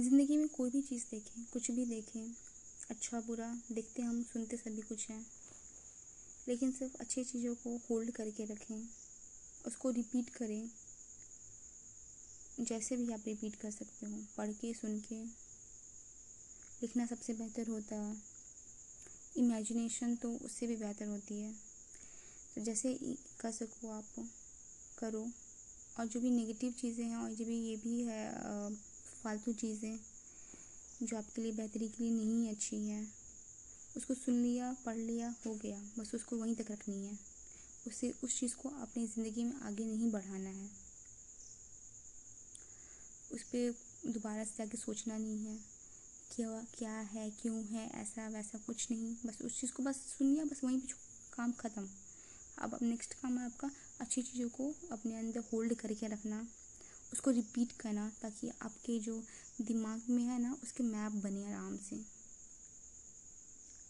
ज़िंदगी 0.00 0.36
में 0.36 0.48
कोई 0.48 0.70
भी 0.70 0.80
चीज़ 0.82 1.04
देखें, 1.10 1.44
कुछ 1.52 1.70
भी 1.70 1.84
देखें 1.86 2.53
अच्छा 2.90 3.20
बुरा, 3.20 3.58
देखते 3.72 4.02
हम, 4.02 4.22
सुनते 4.22 4.56
सभी 4.56 4.80
कुछ 4.80 5.10
हैं। 5.10 5.26
लेकिन 6.48 6.72
सिर्फ़ 6.72 6.96
अच्छी 7.00 7.24
चीज़ों 7.24 7.54
को 7.54 7.76
होल्ड 7.76 8.10
करके 8.10 8.44
रखें, 8.44 8.88
उसको 9.66 9.90
रिपीट 9.90 10.28
करें। 10.28 10.70
जैसे 12.60 12.96
भी 12.96 13.12
आप 13.12 13.22
रिपीट 13.26 13.56
कर 13.56 13.70
सकते 13.70 14.06
हो, 14.06 14.22
पढ़ 14.36 14.52
के, 14.52 14.74
सुन 14.74 15.00
के। 15.00 15.24
लिखना 16.82 17.06
सबसे 17.06 17.32
बेहतर 17.32 17.68
होता 17.68 17.96
है। 17.96 18.16
इमेजिनेशन 19.36 20.16
तो 20.16 20.32
उससे 20.36 20.66
भी 20.66 20.76
बेहतर 20.76 21.06
होती 21.06 21.40
है। 21.40 21.52
तो 22.54 22.60
जैसे 22.60 22.98
कर 23.40 23.52
सको 23.52 23.90
आप, 23.90 24.28
करो। 24.98 25.30
और 25.98 26.06
जो 26.06 26.20
भी 26.20 26.30
नेगेटिव 26.30 26.72
चीज़ें 26.72 27.04
हैं, 27.04 27.16
और 27.16 27.30
जो 27.30 27.44
भी 27.44 27.58
ये 27.58 27.76
भी 27.76 28.02
है 28.02 28.32
फालतू 29.22 29.52
चीज़ें 29.52 30.13
जो 31.02 31.16
आपके 31.16 31.42
लिए 31.42 31.52
बेहतरी 31.52 31.88
के 31.88 32.04
लिए 32.04 32.12
नहीं 32.12 32.50
अच्छी 32.50 32.88
है। 32.88 33.06
उसको 33.96 34.14
सुन 34.14 34.34
लिया, 34.34 34.76
पढ़ 34.86 34.96
लिया, 34.96 35.34
हो 35.46 35.54
गया। 35.54 35.78
बस 35.98 36.14
उसको 36.14 36.36
वहीं 36.36 36.54
तक 36.56 36.70
रखनी 36.70 37.06
है। 37.06 37.18
उससे 37.86 38.14
उस 38.24 38.38
चीज़ 38.40 38.54
को 38.56 38.68
अपनी 38.68 39.06
ज़िंदगी 39.06 39.44
में 39.44 39.60
आगे 39.60 39.84
नहीं 39.84 40.10
बढ़ाना 40.10 40.50
है। 40.50 40.68
उस 43.32 43.42
पर 43.42 43.74
दोबारा 44.06 44.44
से 44.44 44.54
जाके 44.58 44.76
सोचना 44.76 45.18
नहीं 45.18 45.46
है 45.46 45.58
क्या 46.36 46.64
क्या 46.78 46.90
है, 46.90 47.30
क्यों 47.30 47.64
है, 47.64 47.90
ऐसा 47.90 48.28
वैसा 48.28 48.58
कुछ 48.58 48.90
नहीं। 48.90 49.14
बस 49.26 49.38
उस 49.42 49.60
चीज़ 49.60 49.72
को 49.72 49.82
बस 49.82 49.96
सुन 49.96 50.26
लिया, 50.26 50.44
बस 50.44 50.60
वहीं 50.64 50.78
पर 50.78 50.94
काम 51.36 51.52
ख़त्म। 51.52 51.88
अब 52.58 52.74
अब 52.74 52.82
नेक्स्ट 52.82 53.14
काम 53.14 53.38
है 53.38 53.44
आपका 53.44 53.70
अच्छी 54.00 54.22
चीज़ों 54.22 54.48
को 54.48 54.74
अपने 54.92 55.18
अंदर 55.18 55.40
होल्ड 55.52 55.74
करके 55.74 56.06
रखना। 56.06 56.46
उसको 57.14 57.30
रिपीट 57.30 57.72
करना 57.72 58.08
ताकि 58.22 58.48
आपके 58.62 58.98
जो 59.00 59.22
दिमाग 59.62 60.02
में 60.10 60.22
है 60.22 60.38
ना, 60.42 60.56
उसके 60.62 60.82
मैप 60.82 61.12
बने 61.12 61.44
आराम 61.44 61.76
से। 61.76 61.96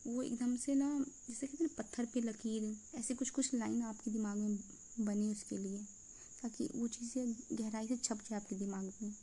वो 0.06 0.22
एकदम 0.22 0.56
से 0.56 0.74
ना, 0.74 0.88
जैसे 1.28 1.46
कहते 1.46 1.64
हैं 1.64 1.74
पत्थर 1.78 2.04
पे 2.04 2.20
लकीर, 2.20 2.76
ऐसे 2.94 3.14
कुछ 3.14 3.30
कुछ 3.30 3.54
लाइन 3.54 3.82
आपके 3.82 4.10
दिमाग 4.10 4.36
में 4.36 4.58
बनी 5.00 5.30
उसके 5.30 5.58
लिए, 5.58 5.78
ताकि 6.42 6.68
वो 6.74 6.88
चीज़ें 6.88 7.34
गहराई 7.52 7.86
से 7.86 7.96
छप 7.96 8.18
जाए 8.30 8.40
आपके 8.40 8.56
दिमाग 8.56 8.92
में। 9.02 9.14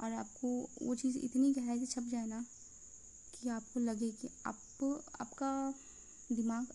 और 0.00 0.12
आपको 0.12 0.70
वो 0.82 0.94
चीज़ 0.94 1.18
इतनी 1.18 1.52
गहराई 1.52 1.78
से 1.78 1.86
छप 1.86 2.02
जाए 2.02 2.26
ना, 2.26 2.44
कि 3.34 3.48
आपको 3.48 3.80
लगे 3.80 4.10
कि 4.10 4.28
आप, 4.46 4.58
आपका 5.20 5.74
दिमाग 6.32 6.66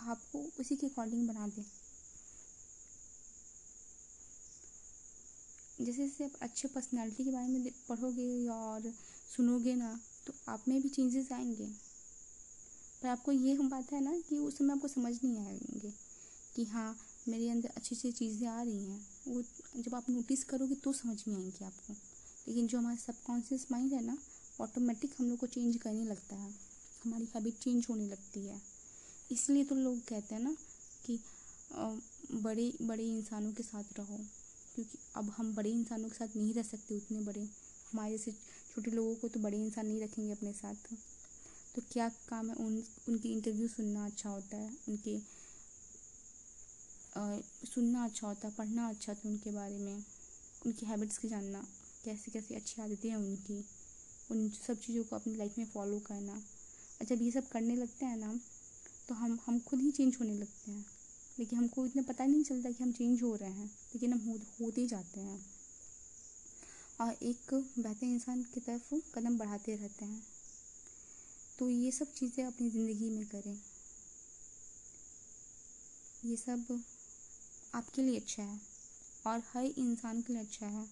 आपको 0.00 0.50
उसी 0.60 0.76
के 0.76 0.86
अकॉर्डिंग 0.86 1.28
बना 1.28 1.48
दे। 1.48 1.75
जैसे 5.80 5.96
जैसे 5.98 6.24
आप 6.24 6.32
अच्छे 6.42 6.68
पर्सनालिटी 6.68 7.24
के 7.24 7.30
बारे 7.30 7.48
में 7.48 7.70
पढ़ोगे 7.88 8.46
और 8.48 8.92
सुनोगे 9.36 9.74
ना 9.74 9.98
तो 10.26 10.32
आप 10.48 10.62
में 10.68 10.80
भी 10.82 10.88
चेंजेस 10.88 11.30
आएँगे। 11.32 11.66
पर 13.02 13.08
आपको 13.08 13.32
ये 13.32 13.54
बात 13.54 13.92
है 13.92 14.00
ना 14.04 14.12
कि 14.28 14.38
उस 14.38 14.56
समय 14.58 14.72
आपको 14.72 14.88
समझ 14.88 15.12
नहीं 15.24 15.38
आएँगे 15.38 15.92
कि 16.56 16.64
हाँ 16.64 16.96
मेरे 17.28 17.48
अंदर 17.50 17.70
अच्छी 17.76 17.94
अच्छी 17.94 18.12
चीज़ें 18.12 18.46
आ 18.48 18.62
रही 18.62 18.84
हैं। 18.84 19.00
वो 19.28 19.42
जब 19.76 19.94
आप 19.94 20.08
नोटिस 20.10 20.44
करोगे 20.44 20.74
तो 20.74 20.92
समझ 20.92 21.16
में 21.28 21.34
आएँगी 21.34 21.64
आपको। 21.64 21.94
लेकिन 22.48 22.66
जो 22.66 22.78
हमारा 22.78 22.96
सबकॉन्शियस 22.96 23.66
माइंड 23.72 23.92
है 23.92 24.04
ना 24.04 24.16
ऑटोमेटिक 24.60 25.14
हम 25.18 25.28
लोग 25.28 25.38
को 25.38 25.46
चेंज 25.46 25.76
करने 25.76 26.04
लगता 26.04 26.36
है। 26.36 26.50
हमारी 27.04 27.28
हैबिट 27.34 27.58
चेंज 27.58 27.86
होने 27.90 28.06
लगती 28.06 28.46
है। 28.46 28.60
इसलिए 29.32 29.64
तो 29.64 29.74
लोग 29.74 29.98
कहते 30.08 30.34
हैं 30.34 30.42
ना 30.42 30.56
कि 31.06 31.18
बड़े 32.34 32.72
बड़े 32.82 33.08
इंसानों 33.08 33.52
के 33.52 33.62
साथ 33.62 33.98
रहो। 33.98 34.18
क्योंकि 34.76 34.98
अब 35.16 35.32
हम 35.36 35.54
बड़े 35.54 35.70
इंसानों 35.70 36.08
के 36.08 36.14
साथ 36.14 36.36
नहीं 36.36 36.54
रह 36.54 36.62
सकते 36.62 36.96
उतने 36.96 37.20
बड़े। 37.20 37.40
हमारे 37.92 38.10
जैसे 38.10 38.32
छोटे 38.74 38.90
लोगों 38.90 39.14
को 39.14 39.28
तो 39.28 39.40
बड़े 39.40 39.58
इंसान 39.58 39.86
नहीं 39.86 40.00
रखेंगे 40.02 40.32
अपने 40.32 40.52
साथ। 40.52 40.74
तो 41.74 41.82
क्या 41.92 42.08
काम 42.28 42.48
है 42.48 42.54
उन 42.56 42.82
उनकी 43.08 43.32
इंटरव्यू 43.32 43.68
सुनना 43.68 44.04
अच्छा 44.06 44.30
होता 44.30 44.56
है? 44.56 44.70
उनके 44.88 45.16
आ, 47.16 47.38
सुनना 47.66 48.04
अच्छा 48.04 48.26
होता 48.26 48.48
है 48.48 48.54
पढ़ना 48.54 48.88
अच्छा 48.88 49.12
होता 49.12 49.28
है 49.28 49.32
उनके 49.34 49.50
बारे 49.50 49.78
में। 49.78 50.04
उनकी 50.66 50.86
हैबिट्स 50.86 51.18
की 51.18 51.28
जानना 51.28 51.64
कैसी 52.04 52.30
कैसी 52.30 52.54
अच्छी 52.54 52.82
आदतें 52.82 53.08
हैं 53.08 53.16
उनकी। 53.16 53.64
उन 54.30 54.48
सब 54.50 54.80
चीज़ों 54.80 55.04
को 55.04 55.16
अपनी 55.16 55.34
लाइफ 55.34 55.58
में 55.58 55.66
फॉलो 55.66 55.98
करना। 56.06 56.42
जब 57.02 57.22
ये 57.22 57.30
सब 57.30 57.48
करने 57.48 57.76
लगते 57.76 58.06
हैं 58.06 58.16
ना 58.16 58.38
तो 59.08 59.14
हम 59.14 59.38
हम 59.46 59.58
खुद 59.60 59.80
ही 59.80 59.90
चेंज 59.90 60.16
होने 60.20 60.34
लगते 60.34 60.70
हैं। 60.70 60.84
लेकिन 61.38 61.58
हमको 61.58 61.86
इतना 61.86 62.02
पता 62.02 62.26
नहीं 62.26 62.42
चलता 62.42 62.70
कि 62.70 62.84
हम 62.84 62.92
चेंज 62.92 63.22
हो 63.22 63.34
रहे 63.36 63.50
हैं, 63.50 63.66
लेकिन 63.66 64.12
हम 64.12 64.42
होते 64.60 64.86
जाते 64.86 65.20
हैं। 65.20 65.44
और 67.00 67.12
एक 67.22 67.54
बेहतर 67.78 68.06
इंसान 68.06 68.42
की 68.42 68.60
तरफ़ 68.60 68.94
कदम 69.14 69.38
बढ़ाते 69.38 69.76
रहते 69.76 70.04
हैं। 70.04 70.22
तो 71.58 71.70
ये 71.70 71.90
सब 71.90 72.12
चीज़ें 72.12 72.44
अपनी 72.44 72.70
ज़िंदगी 72.70 73.10
में 73.10 73.26
करें। 73.26 73.58
ये 76.24 76.36
सब 76.36 76.82
आपके 77.74 78.02
लिए 78.02 78.16
अच्छा 78.16 78.42
है, 78.42 78.60
और 79.26 79.42
हर 79.54 79.64
इंसान 79.64 80.22
के 80.22 80.32
लिए 80.32 80.42
अच्छा 80.42 80.66
है, 80.66 80.86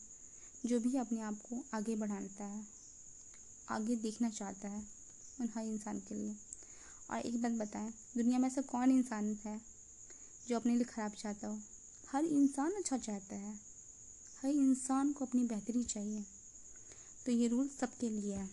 जो 0.67 0.81
भी 0.81 0.97
अपने 0.99 1.21
आप 1.21 1.35
को 1.35 1.65
आगे 1.75 1.97
बढ़ाता 1.97 2.45
है, 2.45 2.65
आगे 3.71 3.97
देखना 3.97 4.31
चाहता 4.31 4.69
है 4.69 4.83
उन 5.41 5.49
हर 5.57 5.65
इंसान 5.65 5.99
के 5.99 6.15
लिए। 6.15 6.35
और 7.11 7.19
एक 7.19 7.43
बात 7.43 7.53
बताएँ, 7.53 7.93
दुनिया 8.17 8.39
में 8.39 8.47
ऐसा 8.49 8.61
कौन 8.61 8.91
इंसान 8.91 9.37
है 9.45 9.74
जो 10.49 10.57
अपने 10.57 10.75
लिए 10.75 10.85
ख़राब 10.85 11.13
चाहता 11.13 11.47
हो। 11.49 11.61
हर 12.09 12.25
इंसान 12.25 12.73
अच्छा 12.73 12.99
चाहता 12.99 13.37
है। 13.37 13.55
हर 14.43 14.49
इंसान 14.49 15.13
को 15.13 15.25
अपनी 15.25 15.43
बेहतरी 15.43 15.85
चाहिए। 15.85 16.25
तो 17.27 17.33
ये 17.33 17.49
रूल 17.49 17.69
सबके 17.69 18.11
लिए 18.11 18.35
है। 18.35 18.51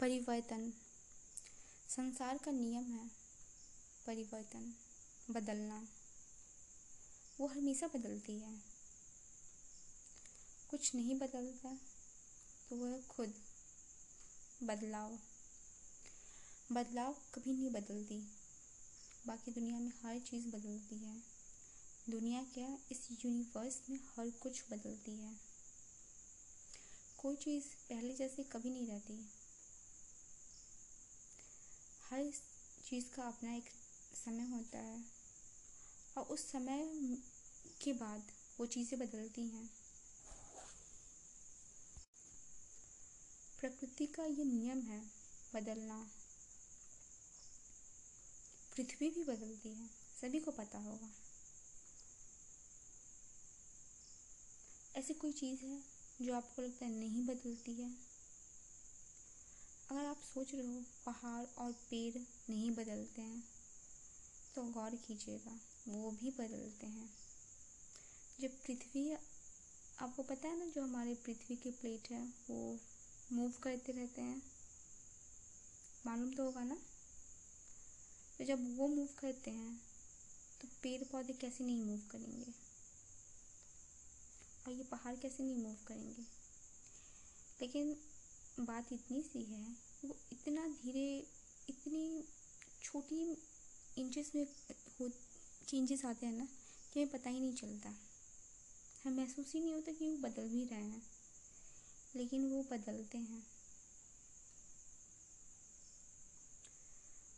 परिवर्तन। 0.00 0.72
संसार 1.88 2.38
का 2.38 2.50
नियम 2.50 2.84
है। 2.84 3.10
परिवर्तन। 4.06 4.74
बदलना। 5.30 5.88
वो 7.40 7.46
हमेशा 7.46 7.86
बदलती 7.86 8.38
है। 8.38 8.62
कुछ 10.70 10.94
नहीं 10.94 11.18
बदलता 11.18 11.78
तो 12.70 12.76
वह 12.76 13.00
खुद 13.10 13.34
बदलाव। 14.62 15.18
बदलाव 16.72 17.12
कभी 17.34 17.52
नहीं 17.52 17.70
बदलती। 17.70 18.28
बाकी 19.26 19.50
दुनिया 19.50 19.78
में 19.78 19.92
हर 20.02 20.20
चीज़ 20.20 20.48
बदलती 20.48 20.96
है। 20.98 21.22
दुनिया 22.10 22.42
क्या 22.42 22.78
इस 22.92 23.08
यूनिवर्स 23.24 23.82
में 23.90 24.00
हर 24.16 24.30
कुछ 24.30 24.64
बदलती 24.70 25.16
है। 25.16 25.36
कोई 27.18 27.36
चीज़ 27.36 27.64
पहले 27.64 28.14
जैसे 28.14 28.42
कभी 28.42 28.70
नहीं 28.70 28.86
रहती। 28.86 29.30
हर 32.10 32.32
चीज़ 32.86 33.10
का 33.14 33.22
अपना 33.22 33.54
एक 33.54 33.64
समय 34.24 34.48
होता 34.50 34.78
है। 34.78 35.04
और 36.18 36.24
उस 36.24 36.52
समय 36.52 36.88
के 37.82 37.92
बाद 37.92 38.22
वो 38.60 38.66
चीज़ें 38.66 38.98
बदलती 39.00 39.46
हैं। 39.46 39.70
प्रकृति 43.60 44.06
का 44.06 44.24
ये 44.24 44.44
नियम 44.44 44.80
है, 44.80 45.02
बदलना। 45.54 46.10
पृथ्वी 48.76 49.10
भी 49.10 49.24
बदलती 49.24 49.68
है। 49.68 49.88
सभी 50.20 50.40
को 50.40 50.50
पता 50.50 50.78
होगा। 50.78 51.10
ऐसी 54.96 55.14
कोई 55.14 55.32
चीज़ 55.32 55.64
है 55.64 55.82
जो 56.22 56.34
आपको 56.34 56.62
लगता 56.62 56.84
है 56.86 56.90
नहीं 56.90 57.26
बदलती 57.26 57.74
है? 57.74 57.90
अगर 59.90 60.04
आप 60.04 60.20
सोच 60.24 60.54
रहे 60.54 60.66
हो 60.66 60.82
पहाड़ 61.06 61.44
और 61.58 61.72
पेड़ 61.90 62.22
नहीं 62.50 62.70
बदलते 62.70 63.22
हैं 63.22 63.42
तो 64.54 64.62
गौर 64.64 64.94
कीजिएगा, 64.96 65.58
वो 65.88 66.10
भी 66.10 66.30
बदलते 66.30 66.86
हैं। 66.86 67.10
जब 68.40 68.62
पृथ्वी, 68.64 69.12
आपको 69.98 70.22
पता 70.22 70.48
है 70.48 70.58
ना, 70.58 70.66
जो 70.66 70.82
हमारे 70.82 71.14
पृथ्वी 71.14 71.56
के 71.56 71.70
प्लेट 71.70 72.10
है, 72.10 72.22
वो 72.50 72.78
मूव 73.32 73.52
करते 73.62 73.92
रहते 73.92 74.22
हैं? 74.22 74.42
मालूम 76.06 76.34
तो 76.34 76.44
होगा 76.44 76.64
ना? 76.64 76.78
तो 78.38 78.44
जब 78.44 78.76
वो 78.76 78.88
मूव 78.88 79.08
करते 79.18 79.50
हैं 79.50 79.80
तो 80.62 80.68
पेड़ 80.82 81.04
पौधे 81.04 81.32
कैसे 81.32 81.64
नहीं 81.64 81.84
मूव 81.84 82.00
करेंगे? 82.10 82.54
और 84.66 84.72
ये 84.72 84.84
पहाड़ 84.84 85.16
कैसे 85.16 85.42
नहीं 85.42 85.56
मूव 85.56 85.76
करेंगे? 85.86 86.22
लेकिन 87.62 87.96
बात 88.60 88.92
इतनी 88.92 89.22
सी 89.22 89.42
है, 89.44 89.76
वो 90.04 90.16
इतना 90.32 90.66
धीरे, 90.68 91.26
इतनी 91.68 92.24
छोटी 92.82 93.36
इंचेस 93.98 94.32
में 94.34 94.46
हो 95.00 95.08
चेंजेस 95.68 96.04
आते 96.04 96.26
हैं 96.26 96.32
ना, 96.32 96.48
कि 96.92 97.00
हमें 97.00 97.12
पता 97.12 97.30
ही 97.30 97.40
नहीं 97.40 97.54
चलता। 97.54 97.88
हमें 99.04 99.16
महसूस 99.16 99.52
ही 99.52 99.60
नहीं 99.60 99.74
होता 99.74 99.92
कि 99.92 100.08
वो 100.08 100.16
बदल 100.16 100.48
भी 100.48 100.64
रहे 100.64 100.84
हैं, 100.84 101.02
लेकिन 102.16 102.50
वो 102.50 102.62
बदलते 102.62 103.18
हैं। 103.18 103.53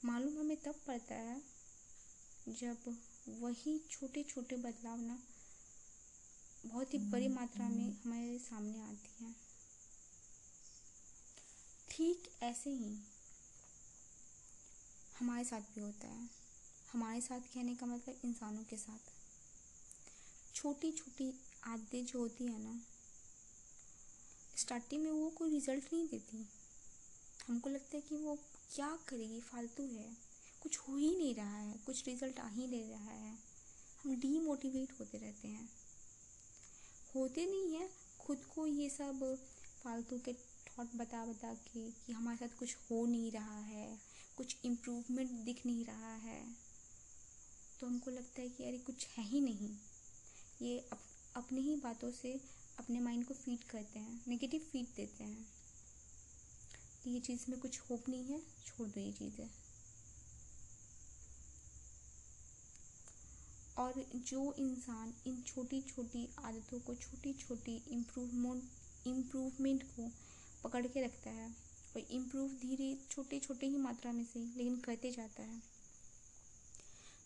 मालूम 0.06 0.38
हमें 0.38 0.56
तब 0.56 0.74
पड़ता 0.86 1.14
है 1.14 1.42
जब 2.48 2.76
वही 3.40 3.78
छोटे 3.90 4.22
छोटे 4.22 4.56
बदलाव 4.56 5.00
ना 5.00 5.18
बहुत 6.66 6.94
ही 6.94 6.98
बड़ी 6.98 7.28
मात्रा 7.28 7.68
में 7.68 7.90
हमारे 8.04 8.38
सामने 8.38 8.82
आती 8.82 9.24
हैं। 9.24 9.36
ठीक 11.90 12.28
ऐसे 12.42 12.70
ही 12.70 12.94
हमारे 15.20 15.44
साथ 15.44 15.60
भी 15.60 15.80
होता 15.80 16.08
है। 16.08 16.28
हमारे 16.92 17.20
साथ 17.20 17.40
कहने 17.40 17.74
का 17.74 17.86
मतलब 17.86 18.20
इंसानों 18.24 18.64
के 18.64 18.76
साथ। 18.76 18.98
छोटी 20.54 20.92
छोटी 20.92 21.32
आदतें 21.64 22.04
जो 22.06 22.18
होती 22.18 22.44
है 22.44 22.58
ना 22.58 22.80
स्टार्टिंग 24.56 25.02
में 25.02 25.10
वो 25.10 25.30
कोई 25.30 25.50
रिज़ल्ट 25.50 25.92
नहीं 25.92 26.08
देती। 26.08 26.46
हमको 27.48 27.70
लगता 27.70 27.96
है 27.96 28.02
कि 28.02 28.16
वो 28.16 28.38
क्या 28.74 28.98
करेगी? 29.09 29.40
फालतू 29.40 29.87
है। 29.87 30.16
कुछ 30.62 30.79
हो 30.79 30.96
ही 30.96 31.16
नहीं 31.16 31.35
रहा 31.35 31.57
है। 31.57 31.79
कुछ 31.87 32.09
रिज़ल्ट 32.09 32.38
आ 32.38 32.48
ही 32.48 32.66
नहीं 32.66 32.88
रहा 32.90 33.11
है। 33.11 33.38
हम 34.02 34.16
डीमोटिवेट 34.16 34.92
होते 35.00 35.18
रहते 35.18 35.48
हैं। 35.48 35.70
होते 37.14 37.46
नहीं 37.46 37.76
हैं। 37.76 37.90
खुद 38.20 38.44
को 38.44 38.66
ये 38.66 38.90
सब 38.90 39.38
फालतू 39.85 40.18
के 40.18 40.33
थॉट 40.33 40.94
बता 40.94 41.26
बता 41.26 41.55
के 41.55 41.90
कि 41.90 42.12
हमारे 42.12 42.37
साथ 42.37 42.59
कुछ 42.59 42.74
हो 42.74 43.07
नहीं 43.07 43.33
रहा 43.33 43.59
है। 43.59 43.98
कुछ 44.37 44.57
इम्प्रूवमेंट 44.64 45.31
दिख 45.31 45.66
नहीं 45.66 45.85
रहा 45.85 46.14
है। 46.14 46.57
तो 47.81 47.87
हमको 47.87 48.11
लगता 48.11 48.40
है 48.40 48.48
कि 48.48 48.64
अरे 48.64 48.79
कुछ 48.79 49.07
है 49.09 49.24
ही 49.24 49.40
नहीं। 49.40 49.76
ये 50.62 50.79
अप, 50.79 51.00
अपनी 51.37 51.61
ही 51.61 51.76
बातों 51.76 52.12
से 52.12 52.40
अपने 52.79 53.00
माइंड 53.00 53.26
को 53.26 53.35
फ़ीड 53.35 53.64
करते 53.64 53.98
हैं। 53.98 54.24
नेगेटिव 54.29 54.61
फ़ीड 54.61 54.87
देते 54.96 55.24
हैं। 55.24 55.55
कि 57.06 57.12
ये 57.12 57.18
चीज़ 57.20 57.44
में 57.48 57.58
कुछ 57.60 57.78
होप 57.80 58.08
नहीं 58.08 58.24
है, 58.24 58.38
छोड़ 58.66 58.86
दो 58.88 59.00
ये 59.00 59.12
चीज़ें। 59.12 59.48
और 63.78 63.94
जो 64.26 64.52
इंसान 64.52 65.12
इन 65.26 65.42
छोटी 65.42 65.80
छोटी 65.80 66.28
आदतों 66.38 66.78
को 66.80 66.94
छोटी 66.94 67.32
छोटी 67.32 67.76
इम्प्रूवमेंट 67.90 69.06
इम्प्रूवमेंट 69.06 69.82
को 69.90 70.08
पकड़ 70.64 70.86
के 70.86 71.04
रखता 71.04 71.30
है, 71.30 71.48
और 71.96 72.06
इम्प्रूव 72.10 72.48
धीरे 72.62 72.96
छोटे 73.10 73.38
छोटे 73.38 73.66
ही 73.66 73.76
मात्रा 73.76 74.12
में 74.12 74.24
से, 74.24 74.40
लेकिन 74.40 74.76
करते 74.76 75.10
जाता 75.10 75.42
है। 75.42 75.60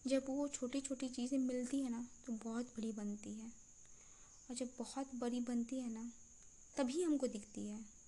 जब 0.06 0.26
वो 0.28 0.48
छोटी 0.48 0.80
छोटी 0.80 1.08
चीज़ें 1.08 1.38
मिलती 1.38 1.80
है 1.80 1.90
ना 1.90 2.04
तो 2.26 2.32
बहुत 2.44 2.66
बड़ी 2.66 2.92
बनती 2.92 3.32
है। 3.32 3.48
और 4.50 4.56
जब 4.56 4.68
बहुत 4.78 5.14
बड़ी 5.14 5.40
बनती 5.40 5.80
है 5.80 5.92
ना, 5.92 6.10
तभी 6.76 7.02
हमको 7.02 7.26
दिखती 7.26 7.66
है। 7.66 7.99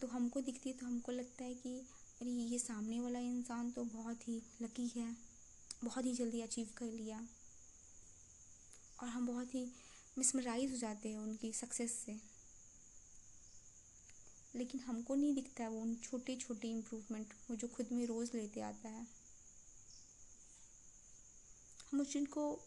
तो 0.00 0.06
हमको 0.06 0.40
दिखती 0.40 0.70
है 0.70 0.76
तो 0.76 0.86
हमको 0.86 1.12
लगता 1.12 1.44
है 1.44 1.54
कि, 1.54 1.78
अरे, 2.20 2.30
ये 2.30 2.58
सामने 2.58 3.00
वाला 3.00 3.18
इंसान 3.18 3.70
तो 3.70 3.84
बहुत 3.84 4.28
ही 4.28 4.42
लकी 4.62 4.88
है। 4.88 5.16
बहुत 5.84 6.04
ही 6.04 6.14
जल्दी 6.14 6.40
अचीव 6.40 6.70
कर 6.76 6.86
लिया। 6.86 7.28
और 9.02 9.08
हम 9.08 9.26
बहुत 9.26 9.54
ही 9.54 9.72
मिसमराइज 10.18 10.72
हो 10.72 10.76
जाते 10.76 11.08
हैं 11.08 11.18
उनकी 11.18 11.52
सक्सेस 11.52 11.92
से। 11.92 12.20
लेकिन 14.54 14.80
हमको 14.80 15.14
नहीं 15.14 15.34
दिखता 15.34 15.64
है 15.64 15.70
वो 15.70 15.80
उन 15.80 15.96
छोटे 15.96 16.36
छोटे 16.36 16.70
इम्प्रूवमेंट 16.70 17.34
वो 17.50 17.56
जो 17.56 17.68
खुद 17.68 17.88
में 17.92 18.06
रोज़ 18.06 18.36
लेते 18.36 18.60
आता 18.60 18.88
है। 18.88 19.06
हम 21.92 22.00
उस 22.00 22.12
चीज़ 22.12 22.24
को 22.24 22.60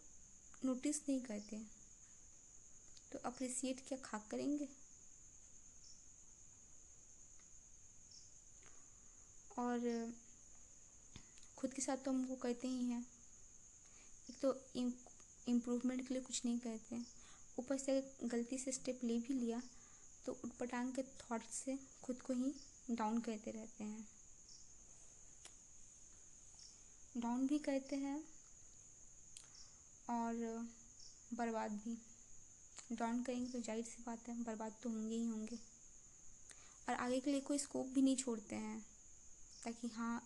नोटिस 0.66 1.10
नहीं 1.10 1.22
करते। 1.22 1.62
तो 3.12 3.20
अप्रिसिएट 3.20 3.88
क्या 3.88 3.98
खाक 3.98 4.28
करेंगे? 4.32 4.89
और 9.60 10.14
खुद 11.58 11.74
के 11.74 11.82
साथ 11.82 11.98
तो 11.98 12.12
हम 12.12 12.26
वो 12.26 12.36
करते 12.38 12.68
ही 12.68 12.86
हैं। 12.86 13.02
एक 14.30 14.36
तो 14.42 14.54
इम्प्रूवमेंट 15.48 16.08
के 16.08 16.14
लिए 16.14 16.24
कुछ 16.24 16.42
नहीं 16.46 16.60
करते। 16.60 17.02
ऊपर 17.60 17.78
से 17.78 18.02
गलती 18.24 18.58
से 18.58 18.72
स्टेप 18.72 19.00
ले 19.04 19.18
भी 19.20 19.34
लिया 19.36 19.62
तो 20.26 20.32
उटपटांग 20.44 20.92
के 20.94 21.04
थॉट 21.22 21.50
से 21.54 21.78
खुद 22.04 22.22
को 22.22 22.34
ही 22.34 22.54
डाउन 22.92 23.20
करते 23.22 23.52
रहते 23.52 23.84
हैं। 23.84 24.08
डाउन 27.18 27.48
भी 27.48 27.58
करते 27.60 27.96
हैं 27.96 28.18
और 30.10 30.36
बर्बाद 31.34 31.72
भी। 31.78 31.98
डाउन 32.92 33.22
करेंगे 33.24 33.52
तो 33.52 33.60
ज़ाहिर 33.62 33.84
सी 33.86 34.04
बात 34.04 34.28
है, 34.30 34.44
बर्बाद 34.44 34.76
तो 34.84 34.90
होंगे 34.90 35.16
ही 35.16 35.26
होंगे। 35.26 35.58
और 36.90 36.96
आगे 36.96 37.20
के 37.20 37.32
लिए 37.32 37.42
कोई 37.42 37.58
स्कोप 37.58 37.88
भी 37.88 38.02
नहीं 38.02 38.16
छोड़ते 38.16 38.56
हैं। 38.58 38.86
ताकि 39.64 39.88
हाँ 39.88 40.24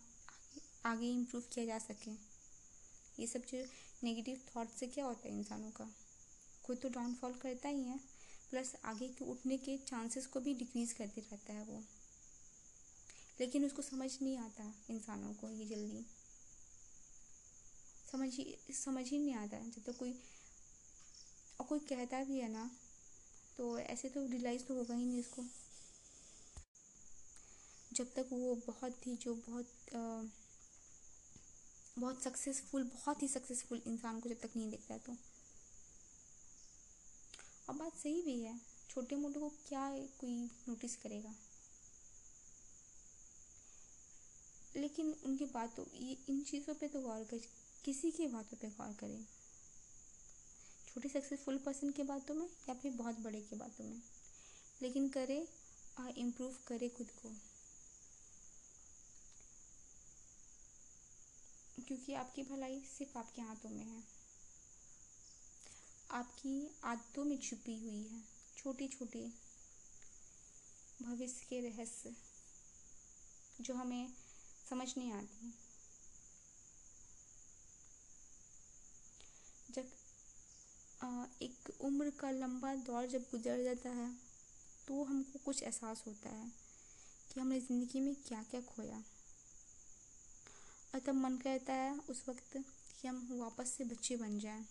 आगे 0.86 1.10
इम्प्रूव 1.12 1.43
किया 1.54 1.65
जा 1.65 1.80
सके। 1.80 2.12
ये 3.22 3.28
सब 3.28 3.39
जो 3.39 3.65
नेगेटिव 4.04 4.41
थॉट 4.56 4.69
से 4.69 4.88
क्या 4.88 5.06
होता 5.06 5.28
है 5.28 5.38
इंसानों 5.38 5.72
का? 5.72 5.89
खुद 6.65 6.78
तो 6.78 6.89
डाउनफॉल 6.89 7.34
करता 7.34 7.69
ही 7.69 7.84
है 7.84 8.00
प्लस 8.50 8.76
आगे 8.86 9.08
के 9.08 9.26
उठने 9.26 9.58
के 9.58 9.78
चांसेस 9.78 10.26
को 10.26 10.39
भी 10.39 10.54
डिक्रीज़ 10.54 10.93
करते 10.96 11.22
रहता 11.22 11.54
है 11.54 11.63
वो। 11.63 11.84
लेकिन 13.39 13.65
उसको 13.65 13.82
समझ 13.82 14.12
नहीं 14.22 14.38
आता 14.38 14.74
इंसानों 14.89 15.34
को 15.34 15.50
ये 15.50 15.65
जल्दी। 15.65 16.06
समझ 18.12 18.34
ही 18.34 18.56
समझ 18.72 19.06
ही 19.08 19.19
नहीं 19.19 19.36
आता। 19.36 19.60
जब 19.60 19.74
तक 19.74 19.82
तो 19.82 19.93
कोई, 19.93 20.12
और 21.60 21.65
कोई 21.65 21.80
कहता 21.80 22.24
भी 22.24 22.39
है 22.39 22.50
ना 22.50 22.69
तो 23.58 23.78
ऐसे 23.80 24.10
तो 24.10 24.26
रियलाइज़ 24.26 24.63
तो 24.63 24.76
होगा 24.76 24.96
ही 24.96 25.06
नहीं 25.06 25.19
इसको 25.19 25.41
जब 27.93 28.13
तक 28.13 28.29
वो 28.32 28.56
बहुत 28.67 29.08
ही 29.08 29.15
जो 29.15 29.34
बहुत 29.34 29.95
आ, 29.95 30.23
बहुत 31.99 32.23
सक्सेसफुल 32.23 32.84
बहुत 32.84 33.23
ही 33.23 33.27
सक्सेसफुल 33.27 33.82
इंसान 33.88 34.19
को 34.19 34.29
जब 34.29 34.39
तक 34.41 34.49
नहीं 34.58 34.69
देखता 34.69 34.93
है 34.93 34.99
तो। 34.99 35.15
अब 37.69 37.77
बात 37.77 37.97
सही 37.97 38.21
भी 38.21 38.39
है 38.41 38.62
छोटे 38.89 39.15
मोटे 39.15 39.39
को 39.39 39.49
क्या 39.49 39.89
कोई 40.19 40.38
नोटिस 40.69 40.95
करेगा? 40.95 41.36
लेकिन 44.77 45.15
उनकी 45.25 45.45
बातों 45.45 45.86
ये 45.97 46.17
इन 46.29 46.41
चीज़ों 46.41 46.75
पे 46.75 46.88
तो 46.88 47.01
गौर 47.01 47.23
कर 47.23 47.41
किसी 47.86 48.12
की 48.12 48.27
बातों 48.27 48.58
पे 48.58 48.67
गौर 48.67 48.93
करें। 48.93 49.25
छोटे 50.88 51.10
सक्सेसफुल 51.10 51.58
पर्सन 51.58 51.91
की 51.91 52.03
बातों 52.03 52.36
में 52.36 52.47
या 52.69 52.73
फिर 52.73 52.91
बहुत 52.91 53.19
बड़े 53.19 53.41
की 53.41 53.56
बातों 53.56 53.86
में? 53.86 54.01
लेकिन 54.82 55.10
करे 55.10 55.47
इम्प्रूव 56.17 56.56
करे 56.67 56.89
खुद 56.89 57.08
को। 57.08 57.32
क्योंकि 61.88 62.13
आपकी 62.15 62.43
भलाई 62.43 62.80
सिर्फ़ 62.88 63.17
आपके 63.17 63.41
हाथों 63.41 63.69
में 63.69 63.84
है। 63.84 64.04
आपकी 66.12 66.56
आदतों 66.86 67.24
में 67.26 67.38
छुपी 67.39 67.76
हुई 67.80 68.02
है। 68.04 68.22
छोटी 68.58 68.88
छोटी 68.89 69.26
भविष्य 71.02 71.46
के 71.50 71.60
रहस्य 71.62 72.13
जो 73.62 73.74
हमें 73.74 74.08
समझ 74.69 74.88
नहीं 74.98 75.12
आती। 75.13 75.54
जब 79.69 79.91
एक 81.41 81.69
उम्र 81.82 82.10
का 82.19 82.30
लंबा 82.32 82.74
दौर 82.84 83.06
जब 83.08 83.22
गुजर 83.32 83.63
जाता 83.63 83.89
है 83.91 84.10
तो 84.88 85.04
हमको 85.04 85.39
कुछ 85.46 85.62
एहसास 85.63 86.04
होता 86.08 86.30
है 86.32 86.52
कि 87.30 87.39
हमने 87.39 87.60
ज़िंदगी 87.62 88.00
में 88.00 88.13
क्या 88.28 88.43
क्या 88.52 88.62
खोया। 88.65 89.04
और 90.93 90.99
तब 90.99 91.15
मन 91.15 91.38
करता 91.38 91.73
है 91.73 91.93
उस 92.10 92.23
वक्त 92.29 92.58
कि 93.01 93.08
हम 93.08 93.27
वापस 93.32 93.73
से 93.77 93.84
बच्चे 93.84 94.15
बन 94.15 94.38
जाएँ। 94.39 94.65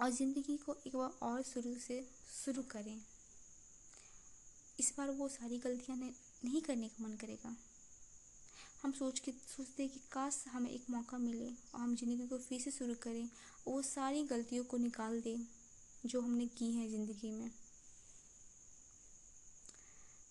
और 0.00 0.10
ज़िंदगी 0.10 0.56
को 0.56 0.76
एक 0.86 0.96
बार 0.96 1.10
और 1.22 1.42
शुरू 1.42 1.74
से 1.78 2.00
शुरू 2.34 2.62
करें। 2.70 2.96
इस 4.80 4.92
बार 4.98 5.10
वो 5.10 5.28
सारी 5.28 5.58
गलतियाँ 5.58 5.98
नहीं 5.98 6.60
करने 6.60 6.88
का 6.88 7.04
मन 7.04 7.16
करेगा। 7.16 7.54
हम 8.82 8.92
सोच 8.92 9.18
के, 9.18 9.32
सोचते 9.32 9.82
हैं 9.82 9.92
कि 9.92 10.00
काश 10.12 10.44
हमें 10.48 10.70
एक 10.70 10.86
मौका 10.90 11.18
मिले 11.18 11.46
और 11.46 11.80
हम 11.80 11.94
ज़िंदगी 11.96 12.26
को 12.28 12.38
फिर 12.38 12.60
से 12.60 12.70
शुरू 12.70 12.94
करें 13.02 13.22
और 13.22 13.72
वो 13.72 13.82
सारी 13.82 14.22
गलतियों 14.24 14.64
को 14.64 14.76
निकाल 14.76 15.20
दें 15.20 15.46
जो 16.06 16.20
हमने 16.20 16.46
की 16.48 16.70
है 16.72 16.88
ज़िंदगी 16.90 17.30
में। 17.30 17.50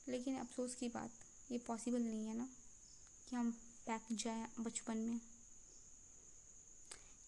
लेकिन 0.08 0.38
अफसोस 0.38 0.76
की 0.76 0.88
बात, 0.90 1.12
ये 1.52 1.58
पॉसिबल 1.58 2.02
नहीं 2.02 2.26
है 2.28 2.38
ना? 2.38 2.48
कि 3.32 3.38
हम 3.38 3.52
बैक 3.88 4.02
जाएँ 4.12 4.48
बचपन 4.60 4.98
में। 4.98 5.22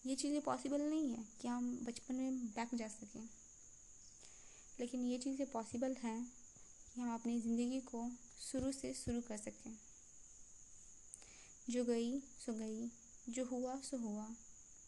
ये 0.06 0.14
चीज़ें 0.14 0.40
पॉसिबल 0.40 0.80
नहीं 0.80 1.10
है 1.10 1.24
कि 1.40 1.48
हम 1.48 1.84
बचपन 1.84 2.14
में 2.14 2.46
बैक 2.46 2.74
जा 2.74 2.88
सकें। 2.88 3.28
लेकिन 4.80 5.04
ये 5.04 5.18
चीज़ें 5.18 5.50
पॉसिबल 5.50 5.94
हैं 5.94 6.32
कि 6.94 7.00
हम 7.00 7.14
अपनी 7.14 7.40
ज़िंदगी 7.40 7.80
को 7.80 8.10
शुरू 8.52 8.72
से 8.72 8.94
शुरू 8.94 9.20
कर 9.20 9.36
सकें। 9.36 9.78
जो 11.70 11.84
गई, 11.84 12.20
सो 12.20 12.52
गई, 12.52 12.90
जो 13.28 13.44
हुआ, 13.44 13.80
सो 13.80 13.96
हुआ। 13.96 14.26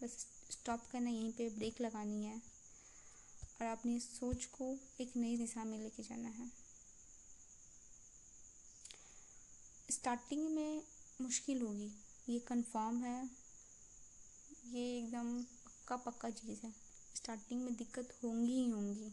बस 0.02 0.26
स्टॉप 0.50 0.86
करना, 0.92 1.10
यहीं 1.10 1.32
पे 1.32 1.48
ब्रेक 1.50 1.80
लगानी 1.80 2.24
है। 2.24 2.42
और 3.60 3.66
अपनी 3.66 4.00
सोच 4.00 4.44
को 4.44 4.78
एक 5.00 5.16
नई 5.16 5.36
दिशा 5.36 5.64
में 5.64 5.78
लेके 5.78 6.02
जाना 6.02 6.28
है। 6.28 6.52
स्टार्टिंग 9.90 10.50
में 10.50 10.82
मुश्किल 11.20 11.62
होगी। 11.62 11.90
ये 12.28 12.38
कंफर्म 12.38 13.04
है। 13.04 13.30
ये 14.66 14.98
एकदम 14.98 15.42
पक्का 15.42 15.96
पक्का 15.96 16.30
चीज़ 16.30 16.66
है। 16.66 16.72
स्टार्टिंग 17.16 17.62
में 17.62 17.74
दिक्कत 17.74 18.18
होंगी 18.24 18.52
ही 18.52 18.68
होंगी। 18.70 19.10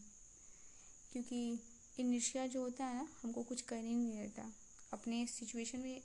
क्योंकि 1.12 1.58
इनिशिया 2.00 2.46
जो 2.46 2.62
होता 2.62 2.84
है 2.84 2.94
ना, 2.94 3.08
हमको 3.22 3.42
कुछ 3.42 3.62
करने 3.62 3.94
नहीं 3.94 4.12
देता 4.12 4.52
अपने 4.92 5.26
सिचुएशन 5.26 5.78
में 5.78 6.02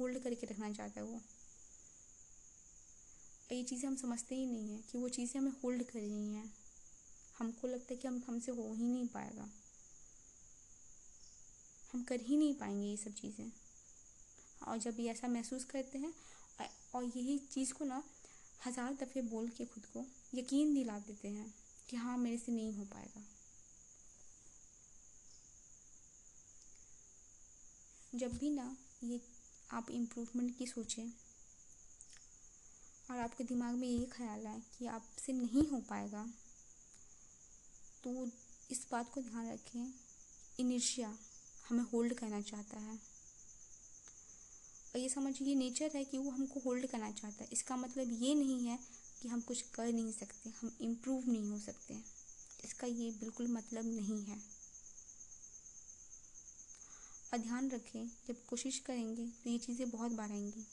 होल्ड 0.00 0.18
करके 0.18 0.46
रखना 0.46 0.72
चाहता 0.72 1.00
है 1.00 1.06
वो। 1.06 1.20
ये 3.52 3.62
चीज़ें 3.62 3.88
हम 3.88 3.96
समझते 3.96 4.34
ही 4.34 4.46
नहीं 4.46 4.70
हैं 4.70 4.82
कि 4.82 4.98
वो 4.98 5.08
चीज़ें 5.08 5.40
हमें 5.40 5.52
होल्ड 5.64 5.82
कर 5.82 5.98
रही 5.98 6.34
हैं। 6.34 6.52
हमको 7.38 7.68
लगता 7.68 7.86
है 7.90 7.96
कि 7.96 8.08
हम, 8.08 8.22
हमसे 8.28 8.52
हो 8.52 8.74
ही 8.74 8.84
नहीं 8.84 9.06
पाएगा। 9.06 9.48
हम 11.92 12.02
कर 12.02 12.20
ही 12.20 12.36
नहीं 12.36 12.54
पाएँगे 12.54 12.86
ये 12.86 12.96
सब 12.96 13.10
चीज़ें। 13.10 13.52
और 14.62 14.78
जब 14.78 15.00
ये 15.00 15.10
ऐसा 15.10 15.28
महसूस 15.28 15.64
करते 15.64 15.98
हैं 15.98 16.12
और 16.94 17.04
यही 17.04 17.38
चीज़ 17.52 17.72
को 17.72 17.84
ना 17.84 18.02
हज़ार 18.66 18.94
दफ़े 18.94 19.22
बोल 19.24 19.48
के 19.48 19.64
खुद 19.64 19.84
को 19.86 20.04
यकीन 20.34 20.74
दिला 20.74 20.98
देते 20.98 21.28
हैं 21.28 21.52
कि 21.88 21.96
हाँ 21.96 22.16
मेरे 22.18 22.38
से 22.38 22.52
नहीं 22.52 22.72
हो 22.72 22.84
पाएगा। 22.84 23.22
जब 28.14 28.36
भी 28.38 28.50
ना 28.50 28.76
ये 29.04 29.20
आप 29.72 29.90
इम्प्रूवमेंट 29.90 30.56
की 30.58 30.66
सोचें 30.66 31.08
और 33.10 33.18
आपके 33.18 33.44
दिमाग 33.44 33.74
में 33.74 33.88
ये 33.88 34.06
ख्याल 34.12 34.46
आए 34.46 34.60
कि 34.78 34.86
आपसे 34.88 35.32
नहीं 35.32 35.66
हो 35.68 35.80
पाएगा 35.88 36.26
तो 38.04 38.26
इस 38.70 38.86
बात 38.90 39.10
को 39.14 39.20
ध्यान 39.22 39.48
रखें। 39.48 39.92
इनिशिया 40.60 41.12
हमें 41.68 41.84
होल्ड 41.92 42.14
करना 42.14 42.40
चाहता 42.42 42.78
है। 42.78 42.98
ये 44.98 45.08
समझिए 45.08 45.54
नेचर 45.54 45.90
है 45.94 46.04
कि 46.04 46.18
वो 46.18 46.30
हमको 46.30 46.60
होल्ड 46.60 46.86
करना 46.86 47.10
चाहता 47.10 47.44
है। 47.44 47.50
इसका 47.52 47.76
मतलब 47.76 48.22
ये 48.22 48.34
नहीं 48.34 48.66
है 48.66 48.78
कि 49.22 49.28
हम 49.28 49.40
कुछ 49.40 49.62
कर 49.62 49.92
नहीं 49.92 50.12
सकते, 50.12 50.50
हम 50.50 50.76
इम्प्रूव 50.80 51.30
नहीं 51.30 51.50
हो 51.50 51.58
सकते। 51.58 51.94
इसका 52.64 52.86
ये 52.86 53.10
बिल्कुल 53.10 53.48
मतलब 53.48 53.84
नहीं 53.84 54.24
है। 54.24 54.38
और 57.32 57.38
ध्यान 57.38 57.70
रखें, 57.70 58.10
जब 58.28 58.44
कोशिश 58.44 58.78
करेंगे 58.78 59.26
तो 59.26 59.50
ये 59.50 59.58
चीज़ें 59.58 59.90
बहुत 59.90 60.12
बार 60.12 60.30
आएँगी। 60.30 60.66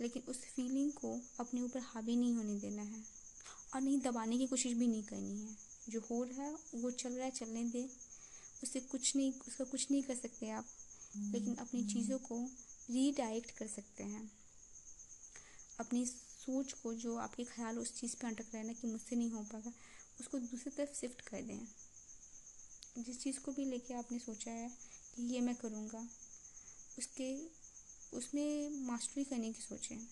लेकिन 0.00 0.22
उस 0.28 0.36
फीलिंग 0.36 0.92
को 0.92 1.20
अपने 1.40 1.60
ऊपर 1.62 1.80
हावी 1.80 2.16
नहीं 2.16 2.34
होने 2.34 2.58
देना 2.60 2.82
है 2.82 3.04
और 3.74 3.80
नहीं 3.80 4.00
दबाने 4.00 4.38
की 4.38 4.46
कोशिश 4.46 4.72
भी 4.72 4.86
नहीं 4.86 5.02
करनी 5.02 5.40
है। 5.40 5.56
जो 5.88 6.00
हो 6.00 6.24
रहा 6.24 6.42
है, 6.42 6.56
वो 6.74 6.90
चल 6.90 7.12
रहा 7.12 7.24
है, 7.24 7.30
चलने 7.30 7.64
दें। 7.64 7.88
उससे 8.62 8.80
कुछ 8.80 9.16
नहीं, 9.16 9.32
उसका 9.48 9.64
कुछ 9.64 9.90
नहीं 9.90 10.02
कर 10.02 10.14
सकते 10.14 10.50
आप। 10.50 10.66
लेकिन 11.16 11.54
अपनी 11.54 11.84
चीज़ों 11.84 12.18
को 12.18 12.50
रीडायरेक्ट 12.90 13.50
कर 13.50 13.66
सकते 13.66 14.04
हैं। 14.04 14.32
अपनी 15.80 16.06
सोच 16.06 16.72
को 16.72 16.94
जो 16.94 17.16
आपके 17.16 17.44
ख्याल 17.44 17.78
उस 17.78 18.00
चीज़ 18.00 18.16
पे 18.16 18.26
अटक 18.26 18.40
रहे 18.40 18.58
हैं 18.58 18.64
ना 18.64 18.72
कि 18.72 18.86
मुझसे 18.86 19.16
नहीं 19.16 19.30
हो 19.30 19.42
पाएगा 19.42 19.72
उसको 20.20 20.38
दूसरी 20.38 20.70
तरफ़ 20.70 20.94
शिफ्ट 20.94 21.20
कर 21.20 21.42
दें। 21.42 21.66
जिस 22.98 23.20
चीज़ 23.20 23.40
को 23.40 23.52
भी 23.52 23.64
लेके 23.64 23.94
आपने 23.94 24.18
सोचा 24.18 24.50
है 24.50 24.68
कि 25.16 25.22
ये 25.22 25.40
मैं 25.40 25.54
करूँगा, 25.54 26.08
उसके, 26.98 27.46
उसमें 28.16 28.70
मास्टरी 28.70 29.24
करने 29.24 29.52
की 29.52 29.62
सोचें। 29.62 30.06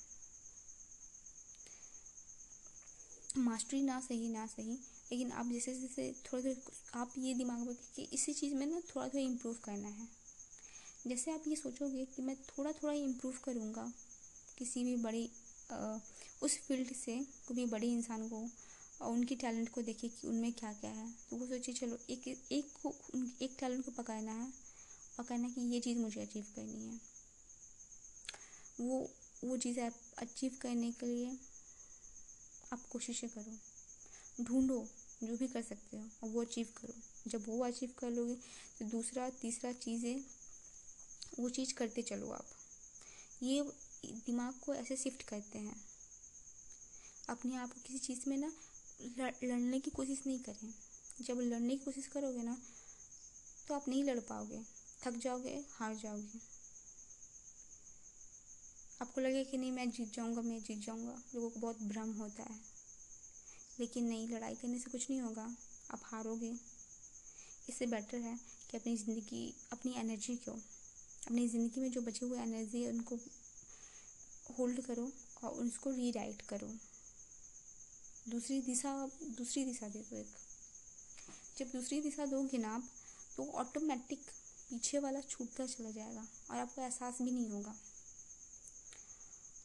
मास्टरी 3.36 3.82
ना 3.82 4.00
सही 4.00 4.28
ना 4.28 4.46
सही, 4.46 4.72
लेकिन 5.12 5.32
आप 5.32 5.46
जैसे 5.46 5.80
जैसे 5.80 6.14
थोड़े 6.26 6.42
थोड़े 6.42 6.62
आप 6.94 7.14
ये 7.18 7.34
दिमाग 7.34 7.58
में 7.58 7.76
कि 7.96 8.02
इसी 8.02 8.32
चीज़ 8.32 8.54
में 8.54 8.66
ना 8.66 8.80
थोड़ा 8.80 9.08
थोड़ा 9.08 9.20
इम्प्रूव 9.20 9.54
करना 9.54 9.88
है। 9.88 10.21
जैसे 11.06 11.30
आप 11.30 11.44
ये 11.48 11.56
सोचोगे 11.56 12.04
कि 12.06 12.22
मैं 12.22 12.34
थोड़ा 12.48 12.72
थोड़ा 12.72 12.92
ही 12.92 13.02
इम्प्रूव 13.04 13.34
करूँगा 13.44 13.90
किसी 14.58 14.84
भी 14.84 14.96
बड़ी 14.98 15.24
उस 16.42 16.58
फ़ील्ड 16.58 16.92
से, 16.94 17.16
कोई 17.48 17.66
बड़े 17.66 17.86
इंसान 17.88 18.28
को 18.28 18.42
और 19.00 19.12
उनकी 19.12 19.36
टैलेंट 19.36 19.68
को 19.68 19.82
देखे 19.82 20.08
कि 20.08 20.28
उनमें 20.28 20.52
क्या 20.52 20.72
क्या 20.72 20.90
है 20.90 21.08
तो 21.30 21.36
वो 21.36 21.46
सोचिए 21.46 21.74
चलो, 21.74 21.98
एक 22.10 22.28
एक 22.28 22.68
को, 22.82 22.94
एक 23.42 23.56
टैलेंट 23.60 23.84
को 23.84 23.90
पकाना 23.92 24.32
है 24.32 24.46
और 25.18 25.24
कहना 25.24 25.48
कि 25.48 25.60
ये 25.72 25.80
चीज़ 25.80 25.98
मुझे 25.98 26.20
अचीव 26.20 26.44
करनी 26.56 26.86
है। 26.86 27.00
वो 28.80 29.08
वो 29.44 29.56
चीज़ 29.56 29.80
आप 29.80 29.94
अचीव 30.18 30.58
करने 30.62 30.90
के 30.92 31.06
लिए 31.06 31.36
आप 32.72 32.86
कोशिशें 32.90 33.28
करो। 33.30 34.44
ढूंढो, 34.44 34.78
जो 35.22 35.36
भी 35.36 35.46
कर 35.48 35.62
सकते 35.62 35.96
हो, 35.96 36.04
और 36.22 36.28
वो 36.30 36.40
अचीव 36.42 36.68
करो। 36.76 36.94
जब 37.30 37.44
वो 37.48 37.64
अचीव 37.64 37.90
कर 37.98 38.10
लोगे 38.10 38.34
तो 38.78 38.84
दूसरा, 38.86 39.28
तीसरा 39.32 39.72
चीज़ें 39.74 40.16
वो 41.38 41.48
चीज़ 41.48 41.74
करते 41.74 42.02
चलो 42.02 42.30
आप। 42.30 42.46
ये 43.42 43.62
दिमाग 44.26 44.54
को 44.54 44.74
ऐसे 44.74 44.96
शिफ्ट 44.96 45.22
करते 45.22 45.58
हैं। 45.58 45.76
अपने 47.28 47.56
आप 47.56 47.72
को 47.72 47.80
किसी 47.80 47.98
चीज़ 47.98 48.28
में 48.28 48.36
ना 48.36 48.52
लड़ने 49.44 49.80
की 49.80 49.90
कोशिश 49.90 50.22
नहीं 50.26 50.38
करें। 50.38 50.74
जब 51.20 51.40
लड़ने 51.40 51.76
की 51.76 51.84
कोशिश 51.84 52.06
करोगे 52.06 52.42
ना 52.42 52.56
तो 53.68 53.74
आप 53.74 53.88
नहीं 53.88 54.04
लड़ 54.04 54.20
पाओगे। 54.20 54.62
थक 55.02 55.12
जाओगे, 55.12 55.64
हार 55.70 55.94
जाओगे। 55.96 56.40
आपको 59.02 59.20
लगे 59.20 59.44
कि 59.44 59.58
नहीं, 59.58 59.72
मैं 59.72 59.90
जीत 59.90 60.12
जाऊँगा, 60.12 60.42
मैं 60.42 60.62
जीत 60.62 60.78
जाऊँगा। 60.78 61.22
लोगों 61.34 61.50
को 61.50 61.60
बहुत 61.60 61.82
भ्रम 61.82 62.12
होता 62.12 62.42
है। 62.42 62.60
लेकिन 63.80 64.04
नहीं, 64.04 64.28
लड़ाई 64.28 64.54
करने 64.54 64.78
से 64.78 64.90
कुछ 64.90 65.10
नहीं 65.10 65.20
होगा। 65.20 65.56
आप 65.90 66.00
हारोगे। 66.04 66.52
इससे 67.68 67.86
बेटर 67.86 68.18
है 68.18 68.38
कि 68.70 68.76
अपनी 68.76 68.96
ज़िंदगी, 68.96 69.54
अपनी 69.72 69.94
एनर्जी 69.96 70.36
को 70.36 70.58
अपनी 71.22 71.46
ज़िंदगी 71.48 71.80
में 71.80 71.90
जो 71.90 72.00
बचे 72.02 72.26
हुए 72.26 72.38
एनर्जी 72.40 72.82
है, 72.82 72.90
उनको 72.90 73.16
होल्ड 74.50 74.80
करो 74.82 75.10
और 75.44 75.50
उसको 75.62 75.90
रीराइट 75.92 76.42
करो। 76.48 76.68
दूसरी 78.28 78.60
दिशा 78.62 78.94
दूसरी 79.36 79.64
दिशा 79.64 79.88
दे 79.88 80.00
दो 80.00 80.16
एक। 80.16 80.34
जब 81.58 81.70
दूसरी 81.72 82.00
दिशा 82.00 82.26
दोगे 82.26 82.58
ना 82.58 82.74
आप 82.74 82.88
तो 83.36 83.46
ऑटोमेटिक 83.60 84.20
पीछे 84.70 84.98
वाला 84.98 85.20
छूटता 85.22 85.66
चला 85.66 85.90
जाएगा 85.90 86.26
और 86.50 86.56
आपको 86.56 86.82
एहसास 86.82 87.18
भी 87.22 87.30
नहीं 87.30 87.48
होगा। 87.50 87.74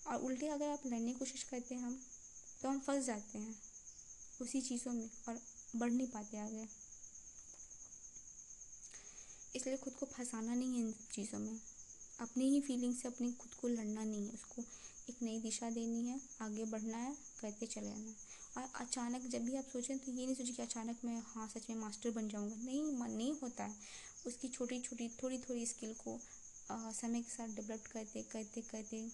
और 0.08 0.22
उल्टे 0.22 0.48
अगर 0.50 0.70
आप 0.70 0.86
लड़ने 0.86 1.12
की 1.14 1.20
कोशिश 1.20 1.44
करते 1.44 1.76
हैं 1.76 1.82
हम 1.82 2.00
तो 2.62 2.70
हम 2.70 2.80
फंस 2.80 3.06
जाते 3.06 3.40
हैं 3.40 3.56
उसी 4.42 4.62
चीज़ों 4.62 4.94
में 4.94 5.10
और 5.30 5.40
बढ़ 5.76 5.92
नहीं 5.92 6.08
पाते 6.08 6.38
आगे। 6.38 6.68
इसलिए 9.58 9.78
खुद 9.78 9.94
को 9.94 10.06
फंसाना 10.06 10.54
नहीं 10.54 10.74
है 10.74 10.80
इन 10.80 10.94
चीज़ों 11.12 11.40
में। 11.40 11.60
अपनी 12.22 12.50
ही 12.50 12.62
फीलिंग 12.62 12.96
से 12.96 13.08
अपनी 13.08 13.32
खुद 13.34 13.54
को 13.54 13.68
लड़ना 13.68 14.04
नहीं 14.04 14.26
है 14.26 14.34
उसको 14.34 14.62
एक 15.10 15.22
नई 15.24 15.40
दिशा 15.40 15.70
देनी 15.70 16.08
है 16.08 16.20
आगे 16.42 16.66
बढ़ना 16.66 16.98
है 16.98 17.16
करते 17.42 17.66
चले 17.66 17.88
जाना 17.88 18.08
है। 18.08 18.16
और 18.58 18.70
अचानक 18.82 19.28
जब 19.32 19.46
भी 19.46 19.56
आप 19.56 19.66
सोचें 19.74 19.98
तो 19.98 20.12
ये 20.12 20.26
नहीं 20.26 20.36
सोचें 20.36 20.54
कि 20.54 20.62
अचानक 20.62 21.06
मैं 21.06 21.22
हाँ 21.26 21.48
सच 21.48 21.70
में 21.70 21.76
मास्टर 21.78 22.12
बन 22.12 22.30
जाऊँगा। 22.30 22.56
नहीं 22.56 22.84
मन 23.00 23.12
नहीं 23.12 23.34
होता 23.42 23.64
है। 23.64 23.76
उसकी 24.28 24.48
छोटी 24.48 24.80
छोटी 24.80 25.08
थोड़ी 25.24 25.38
थोड़ी 25.40 25.66
स्किल 25.66 25.94
को 25.94 26.20
आ, 26.72 26.92
समय 26.92 27.22
के 27.22 27.32
साथ 27.32 27.56
डेवलप 27.56 27.84
करते 27.92 28.22
करते 28.24 28.62
करते। 28.62 29.06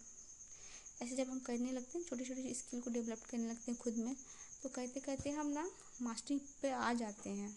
ऐसे 1.01 1.15
जब 1.15 1.29
हम 1.29 1.39
करने 1.39 1.71
लगते 1.71 1.97
हैं 1.97 2.05
छोटी 2.05 2.25
छोटी 2.25 2.53
स्किल 2.53 2.81
को 2.81 2.91
डेवलप 2.91 3.23
करने 3.29 3.49
लगते 3.49 3.71
हैं 3.71 3.79
खुद 3.79 3.97
में 3.97 4.15
तो 4.63 4.69
करते 4.69 4.99
करते 4.99 5.29
हम 5.31 5.47
ना 5.49 5.69
मास्टरी 6.01 6.37
पे 6.61 6.71
आ 6.71 6.93
जाते 6.93 7.29
हैं। 7.29 7.55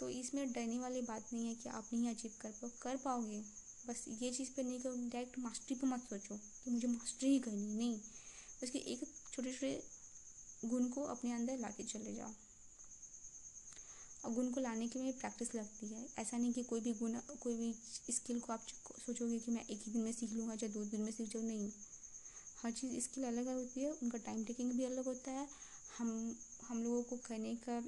तो 0.00 0.08
इसमें 0.10 0.52
डरने 0.52 0.78
वाली 0.78 1.02
बात 1.02 1.32
नहीं 1.32 1.46
है 1.46 1.54
कि 1.54 1.68
आप 1.68 1.88
नहीं 1.92 2.08
अचीव 2.10 2.32
कर 2.40 2.50
पाओ 2.52 2.70
कर 2.82 2.96
पाओगे। 2.96 3.42
बस 3.88 4.04
ये 4.22 4.30
चीज़ 4.32 4.50
पे 4.56 4.62
नहीं 4.62 4.80
करो 4.80 4.94
डायरेक्ट 4.94 5.38
मास्टरी 5.38 5.76
पे 5.76 5.86
मत 5.86 6.00
सोचो 6.00 6.36
कि 6.64 6.70
मुझे 6.70 6.88
मास्टरी 6.88 7.28
ही 7.28 7.38
करनी 7.38 7.74
नहीं, 7.74 7.98
बस 8.62 8.70
कि 8.70 8.84
एक 8.86 9.00
छोटे 9.32 9.52
छोटे 9.52 9.80
गुण 10.64 10.88
को 10.88 11.02
अपने 11.06 11.32
अंदर 11.32 11.58
ला 11.58 11.70
चले 11.72 12.14
जाओ। 12.14 12.32
और 14.24 14.32
गुण 14.34 14.50
को 14.50 14.60
लाने 14.60 14.88
के 14.88 14.98
लिए 14.98 15.12
प्रैक्टिस 15.12 15.54
लगती 15.54 15.86
है। 15.86 16.06
ऐसा 16.18 16.36
नहीं 16.36 16.52
कि 16.52 16.62
कोई 16.62 16.80
भी 16.80 16.92
गुण, 16.92 17.18
कोई 17.40 17.56
भी 17.56 17.72
स्किल 18.10 18.40
को 18.40 18.52
आप 18.52 18.66
सोचोगे 19.06 19.38
कि 19.38 19.50
मैं 19.50 19.62
एक 19.62 19.82
ही 19.84 19.92
दिन 19.92 20.02
में 20.02 20.12
सीख 20.12 20.32
लूँगा 20.32 20.54
या 20.54 20.68
दो 20.68 20.84
दिन 20.84 21.00
में 21.00 21.10
सीख 21.12 21.28
जाऊँ। 21.28 21.44
नहीं, 21.44 21.70
हर 22.62 22.72
चीज़ 22.72 22.98
स्किल 23.00 23.24
अलग 23.24 23.46
अलग 23.46 23.56
होती 23.56 23.80
है, 23.80 23.90
उनका 23.92 24.18
टाइम 24.18 24.44
टेकिंग 24.44 24.72
भी 24.72 24.84
अलग 24.84 25.04
होता 25.04 25.30
है। 25.30 25.48
हम 25.98 26.36
हम 26.68 26.82
लोगों 26.82 27.02
को 27.02 27.16
करने 27.18 27.54
का 27.68 27.78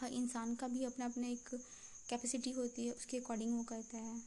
हर 0.00 0.12
इंसान 0.12 0.54
का 0.54 0.68
भी 0.68 0.84
अपना 0.84 1.04
अपना 1.04 1.26
एक 1.26 1.48
कैपेसिटी 2.08 2.50
होती 2.50 2.86
है, 2.86 2.92
उसके 2.92 3.18
अकॉर्डिंग 3.18 3.56
वो 3.56 3.62
करता 3.62 3.96
है। 3.96 4.20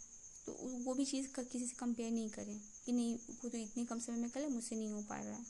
तो 0.46 0.52
वो 0.86 0.94
भी 0.94 1.06
चीज़ 1.06 1.28
का, 1.28 1.44
किसी 1.44 1.66
से 1.68 1.76
कंपेयर 1.76 2.12
नहीं 2.12 2.30
करें 2.30 2.60
कि 2.86 2.92
नहीं, 2.92 3.16
वो 3.16 3.50
तो 3.50 3.58
इतने 3.58 3.86
कम 3.86 4.00
समय 4.00 4.18
में 4.18 4.30
कर 4.30 4.48
मुझसे 4.48 4.76
नहीं 4.76 4.90
हो 4.90 5.02
पा 5.02 5.20
रहा 5.20 5.34
है। 5.34 5.46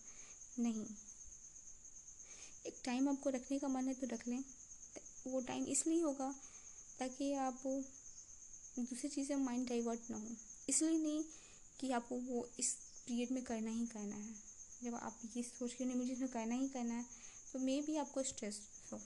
नहीं। 0.60 0.86
एक 2.66 2.82
टाइम 2.86 3.10
आपको 3.10 3.30
रखने 3.30 3.60
का 3.60 3.68
मन 3.68 3.88
है 3.88 3.94
तो 3.94 4.08
रख 4.08 4.28
लें। 4.28 4.44
वो 5.28 5.42
टाइम 5.42 5.66
इसलिए 5.66 6.02
होगा 6.02 6.30
ताकि 7.00 7.34
आप 7.34 7.62
दूसरी 7.66 9.10
चीज़ें 9.10 9.36
माइंड 9.36 9.68
डाइवर्ट 9.70 10.10
ना 10.12 10.18
हो। 10.18 10.36
इसलिए 10.70 10.98
नहीं 10.98 11.24
कि 11.80 11.92
आपको 11.92 12.16
वो 12.18 12.48
इस 12.60 12.74
पीरियड 13.08 13.32
में 13.32 13.44
करना 13.44 13.72
ही 13.72 13.86
करना 13.88 14.16
है। 14.16 14.34
जब 14.84 14.96
आप 14.96 15.20
ये 15.38 15.44
सोच 15.44 15.74
के 15.74 15.86
नहीं, 15.86 15.98
मुझे 15.98 16.12
इसमें 16.14 16.30
करना 16.30 16.56
ही 16.56 16.68
करना 16.68 16.94
है 16.94 17.06
तो 17.54 17.60
मे 17.60 17.82
भी 17.82 17.98
आपको 17.98 18.24
स्ट्रेस 18.24 18.62
हो। 18.92 19.00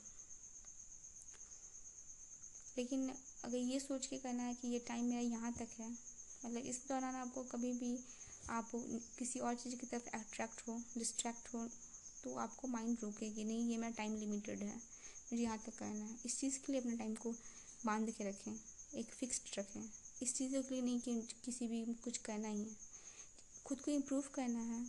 लेकिन 2.78 3.10
अगर 3.44 3.58
ये 3.58 3.80
सोच 3.80 4.06
के 4.06 4.18
करना 4.18 4.44
है 4.44 4.54
कि 4.54 4.68
ये 4.68 4.80
टाइम 4.80 5.06
मेरा 5.06 5.22
यहाँ 5.22 5.52
तक 5.54 5.80
है 5.80 5.90
मतलब 5.90 6.66
इस 6.66 6.82
दौरान 6.90 7.16
आपको 7.16 7.44
कभी 7.44 7.72
भी 7.74 7.98
आप 8.50 8.72
किसी 9.20 9.40
और 9.40 9.56
चीज़ 9.56 9.76
की 9.76 9.88
तरफ़ 9.88 10.10
अट्रैक्ट 10.16 10.68
हो 10.68 10.82
डिस्ट्रैक्ट 10.98 11.54
हो 11.54 11.68
तो 12.24 12.34
आपको 12.36 12.68
माइंड 12.68 12.98
रोकेगी, 13.02 13.44
नहीं, 13.44 13.70
ये 13.70 13.78
मेरा 13.78 13.94
टाइम 13.94 14.16
लिमिटेड 14.16 14.60
है, 14.60 14.76
मुझे 15.32 15.44
यहाँ 15.44 15.58
तक 15.58 15.76
करना 15.76 16.06
है। 16.06 16.16
इस 16.26 16.40
चीज़ 16.40 16.58
के 16.60 16.72
लिए 16.72 16.82
अपने 16.82 16.96
टाइम 16.98 17.14
को 17.16 17.32
बाँध 17.86 18.12
के 18.12 18.24
रखें, 18.24 18.52
एक 18.96 19.12
फिक्स्ड 19.12 19.60
रखें। 19.60 19.90
इस 20.22 20.36
चीज़ों 20.36 20.62
के 20.64 20.74
लिए 20.76 20.84
नहीं 20.84 21.00
कि 21.00 21.28
किसी 21.46 21.68
भी 21.68 21.84
कुछ 21.94 22.18
करना 22.18 22.48
ही 22.48 22.62
है। 22.62 22.76
खुद 23.66 23.80
को 23.80 23.92
इम्प्रूव 23.92 24.24
करना 24.36 24.60
है 24.60 24.86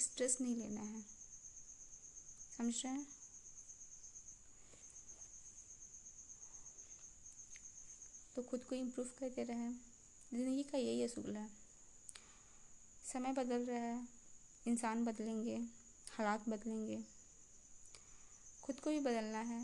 स्ट्रेस 0.00 0.38
नहीं 0.40 0.56
लेना 0.56 0.80
है। 0.80 1.04
समझ 2.58 2.74
रहे 2.84 2.92
हैं? 2.92 3.06
तो 8.36 8.42
खुद 8.42 8.64
को 8.64 8.74
इम्प्रूव 8.76 9.06
करते 9.18 9.42
रहें। 9.44 9.72
ज़िंदगी 10.32 10.62
का 10.62 10.78
यही 10.78 11.02
असूल 11.02 11.36
है। 11.36 11.48
समय 13.12 13.32
बदल 13.32 13.64
रहा 13.64 13.78
है, 13.78 14.08
इंसान 14.66 15.04
बदलेंगे, 15.04 15.56
हालात 16.10 16.48
बदलेंगे। 16.48 16.98
खुद 18.62 18.80
को 18.80 18.90
भी 18.90 18.98
बदलना 19.00 19.38
है। 19.38 19.60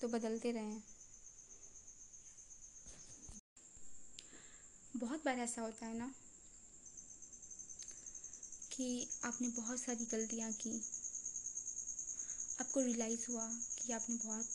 तो 0.00 0.08
बदलते 0.08 0.52
रहें। 0.52 0.82
बहुत 4.96 5.24
बार 5.24 5.38
ऐसा 5.38 5.62
होता 5.62 5.86
है 5.86 5.98
ना 5.98 6.12
कि 8.72 9.08
आपने 9.24 9.48
बहुत 9.48 9.80
सारी 9.80 10.04
गलतियाँ 10.04 10.52
की, 10.52 10.76
आपको 12.60 12.80
रियलाइज़ 12.80 13.26
हुआ 13.30 13.48
कि 13.78 13.92
आपने 13.92 14.16
बहुत 14.16 14.46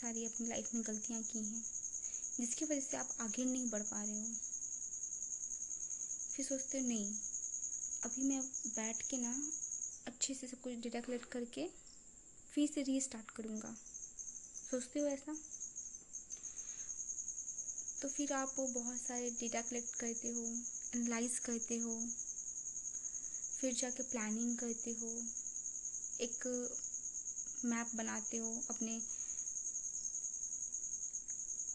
सारी 0.00 0.24
अपनी 0.26 0.46
लाइफ 0.46 0.74
में 0.74 0.82
गलतियाँ 0.86 1.22
की 1.22 1.38
हैं, 1.38 1.62
जिसकी 2.40 2.64
वजह 2.64 2.80
से 2.80 2.96
आप 2.96 3.08
आगे 3.20 3.44
नहीं 3.44 3.68
बढ़ 3.70 3.82
पा 3.82 4.02
रहे 4.02 4.18
हो। 4.18 4.26
फिर 6.32 6.46
सोचते 6.46 6.78
हो, 6.78 6.86
नहीं, 6.88 7.14
अभी 8.04 8.22
मैं 8.24 8.40
बैठ 8.68 9.02
के 9.02 9.16
ना 9.16 9.34
अच्छे 10.06 10.34
से 10.34 10.46
सब 10.46 10.60
कुछ 10.60 10.74
डेटा 10.74 11.00
कलेक्ट 11.00 11.28
करके 11.32 11.66
फिर 12.52 12.68
से 12.68 12.82
रीस्टार्ट 12.82 13.30
करूँगा। 13.30 13.74
सोचते 14.70 15.00
हो 15.00 15.06
ऐसा? 15.08 15.36
तो 18.02 18.08
फिर 18.08 18.32
आप 18.32 18.54
वो 18.58 18.66
बहुत 18.68 18.96
सारे 18.98 19.30
डेटा 19.30 19.60
कलेक्ट 19.62 19.94
करते 19.94 20.28
हो 20.28 20.44
एनालाइज 20.94 21.38
करते 21.38 21.78
हो, 21.78 22.00
फिर 23.60 23.74
जाके 23.74 24.02
प्लानिंग 24.02 24.56
करते 24.58 24.90
हो, 25.00 25.12
एक 26.20 26.46
मैप 27.64 27.90
बनाते 27.94 28.36
हो 28.36 28.50
अपने 28.70 29.00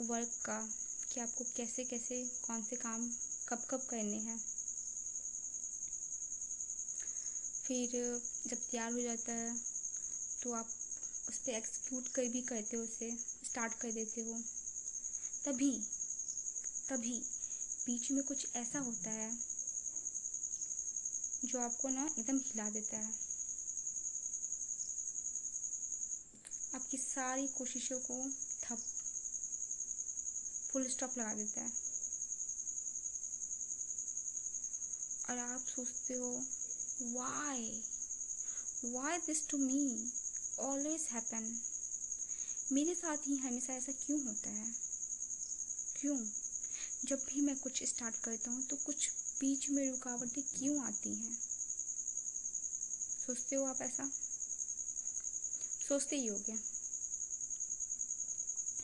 वर्क 0.03 0.31
का 0.45 0.59
कि 1.09 1.19
आपको 1.19 1.43
कैसे 1.57 1.83
कैसे, 1.83 2.23
कौन 2.47 2.63
से 2.63 2.75
काम 2.75 3.09
कब 3.49 3.65
कब 3.69 3.85
करने 3.89 4.17
हैं। 4.19 4.37
फिर 7.63 7.89
जब 8.47 8.57
तैयार 8.61 8.91
हो 8.91 9.01
जाता 9.01 9.33
है 9.33 9.55
तो 10.43 10.53
आप 10.53 10.69
उस 11.29 11.37
पर 11.37 11.51
एक्सिक्यूट 11.51 12.07
कर 12.07 12.25
भी 12.27 12.41
करते 12.41 12.77
हो 12.77 12.83
उसे 12.83 13.11
स्टार्ट 13.43 13.73
कर 13.73 13.91
देते 13.91 14.21
हो। 14.21 14.39
तभी 15.45 15.71
तभी 16.89 17.17
बीच 17.85 18.11
में 18.11 18.23
कुछ 18.23 18.45
ऐसा 18.55 18.79
होता 18.79 19.09
है 19.09 19.31
जो 21.45 21.59
आपको 21.59 21.89
ना 21.89 22.05
एकदम 22.19 22.37
हिला 22.37 22.69
देता 22.69 22.97
है। 22.97 23.13
आपकी 26.75 26.97
सारी 26.97 27.47
कोशिशों 27.47 27.99
को 27.99 28.15
फुल 30.73 30.87
स्टॉप 30.89 31.17
लगा 31.17 31.33
देता 31.33 31.61
है। 31.61 31.71
और 35.29 35.37
आप 35.37 35.65
सोचते 35.67 36.13
हो 36.13 36.31
why 37.13 37.81
why 38.85 39.17
this 39.17 39.47
to 39.49 39.57
me 39.57 40.11
always 40.59 41.07
happen 41.11 41.61
मेरे 42.71 42.95
साथ 42.95 43.27
ही 43.27 43.37
हमेशा 43.37 43.73
ऐसा 43.73 43.91
क्यों 43.91 44.21
होता 44.23 44.49
है? 44.49 44.73
क्यों? 46.01 46.17
जब 47.05 47.25
भी 47.29 47.41
मैं 47.41 47.55
कुछ 47.57 47.83
स्टार्ट 47.83 48.15
करता 48.15 48.51
हूँ 48.51 48.63
तो 48.63 48.75
कुछ 48.75 49.09
बीच 49.39 49.69
में 49.69 49.89
रुकावटें 49.89 50.43
क्यों 50.43 50.83
आती 50.85 51.13
हैं? 51.15 51.37
सोचते 53.25 53.55
हो 53.55 53.65
आप 53.65 53.81
ऐसा? 53.81 54.09
सोचते 55.87 56.15
ही 56.15 56.27
हो 56.27 56.37
गया 56.37 56.57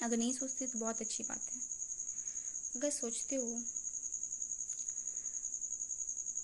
अगर 0.02 0.18
नहीं 0.18 0.34
सोचते 0.34 0.68
तो 0.68 0.80
बहुत 0.80 1.02
अच्छी 1.02 1.24
बात 1.24 1.52
है। 1.56 1.69
अगर 2.80 2.92
सोचते 2.92 3.36
हो 3.36 3.62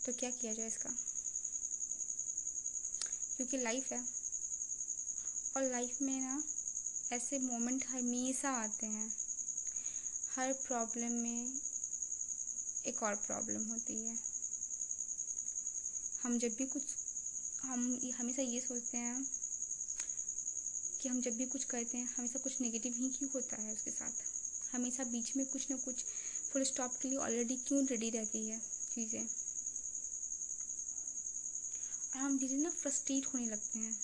तो 0.06 0.14
क्या 0.14 0.32
किया 0.32 0.54
जाए 0.54 0.68
इसका? 0.68 0.90
क्योंकि 3.38 3.58
लाइफ 3.58 3.92
है। 3.92 4.06
और 5.58 5.72
लाइफ 5.72 6.02
में 6.02 6.22
ना, 6.22 6.44
ऐसे 7.14 7.40
मोमेंट 7.40 7.86
हमेशा 7.86 8.50
आते 8.50 8.86
हैं। 8.86 9.14
हर 10.36 10.54
प्रॉब्लम 10.54 11.12
में 11.12 11.60
एक 12.86 13.04
और 13.04 13.16
प्रॉब्लम 13.16 13.66
होती 13.66 13.94
है। 13.94 14.18
हम 16.24 16.40
जब 16.40 16.56
भी 16.56 16.66
कुछ, 16.66 16.84
हम 17.62 18.00
हमेशा 18.16 18.42
ये 18.42 18.62
सोचते 18.62 18.98
हैं 18.98 19.28
कि 21.02 21.10
हम 21.10 21.22
जब 21.22 21.32
भी 21.32 21.46
कुछ 21.46 21.64
करते 21.64 21.98
हैं, 21.98 22.16
हमेशा 22.18 22.40
कुछ 22.40 22.62
नेगेटिव 22.62 22.94
ही 22.94 23.10
क्यों 23.10 23.32
होता 23.36 23.56
है 23.56 23.74
उसके 23.74 23.92
साथ? 23.92 24.12
हमेशा 24.76 25.04
बीच 25.04 25.36
में 25.36 25.46
कुछ 25.46 25.70
ना 25.72 25.78
कुछ 25.78 25.96
फुल 26.56 26.64
स्टॉप 26.64 27.00
के 27.02 27.08
लिए 27.08 27.18
ऑलरेडी 27.18 27.56
क्यों 27.56 27.88
रेडी 27.88 28.10
रहती 28.10 28.50
है 28.50 28.60
चीज़ें? 28.96 29.24
और 32.14 32.18
हम 32.18 32.40
धीरे 32.40 32.56
ना 32.56 32.70
फ्रस्ट्रेट 32.70 33.26
होने 33.26 33.46
लगते 33.46 33.80
हैं। 33.80 33.98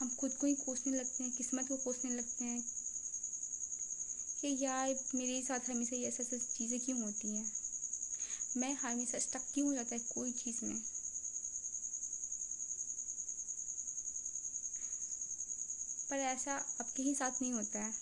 हम 0.00 0.16
खुद 0.20 0.32
को 0.32 0.46
ही 0.46 0.54
कोसने 0.54 0.96
लगते 0.96 1.24
हैं, 1.24 1.32
किस्मत 1.32 1.68
को 1.68 1.76
कोसने 1.76 2.10
लगते 2.10 2.44
हैं 2.44 2.64
कि 4.40 4.64
यार 4.64 4.98
मेरे 5.14 5.42
साथ 5.42 5.60
हमेशा 5.70 5.96
ये 5.96 6.08
ऐसे 6.08 6.22
ऐसी 6.22 6.38
चीज़ें 6.38 6.80
क्यों 6.80 7.02
होती 7.02 7.28
हैं? 7.28 7.52
मैं 8.56 8.74
हमेशा 8.74 9.18
स्टक 9.18 9.42
क्यों 9.54 9.68
हो 9.68 9.74
जाता 9.74 9.94
है 9.94 10.00
कोई 10.00 10.32
चीज़ 10.32 10.64
में? 10.64 10.82
पर 16.10 16.16
ऐसा 16.16 16.54
आपके 16.56 17.02
ही 17.02 17.14
साथ 17.14 17.30
नहीं 17.42 17.52
होता 17.52 17.78
है। 17.78 17.94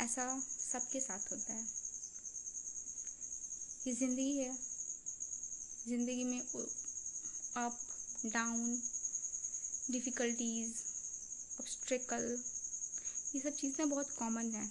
ऐसा 0.00 0.42
सबके 0.78 1.00
साथ 1.00 1.32
होता 1.32 1.52
है। 1.52 1.66
ये 3.86 3.92
ज़िंदगी 3.94 4.36
है। 4.36 4.56
ज़िंदगी 5.88 6.24
में 6.24 6.40
अप 7.56 7.78
डाउन 8.26 8.82
डिफ़िकल्टीज़ 9.90 10.72
ऑब्स्ट्रिकल 11.60 12.42
ये 13.34 13.40
सब 13.40 13.56
चीज़ें 13.56 13.88
बहुत 13.90 14.10
कॉमन 14.10 14.50
है। 14.54 14.70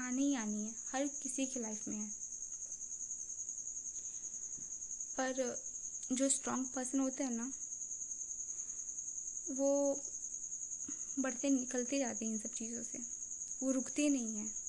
आनी 0.00 0.28
ही 0.28 0.34
आनी 0.34 0.62
है। 0.64 0.74
हर 0.92 1.06
किसी 1.22 1.46
की 1.46 1.60
लाइफ 1.60 1.88
में 1.88 1.96
है। 1.96 2.08
पर 5.16 5.56
जो 6.12 6.28
स्ट्रॉन्ग 6.28 6.66
पर्सन 6.66 7.00
होते 7.00 7.24
हैं 7.24 7.30
ना, 7.30 7.52
वो 9.50 10.02
बढ़ते, 11.18 11.50
निकलते 11.50 11.98
जाते 11.98 12.24
हैं 12.24 12.32
इन 12.32 12.38
सब 12.38 12.54
चीज़ों 12.54 12.82
से। 12.82 12.98
वो 13.62 13.72
रुकते 13.72 14.08
नहीं 14.08 14.36
हैं। 14.36 14.65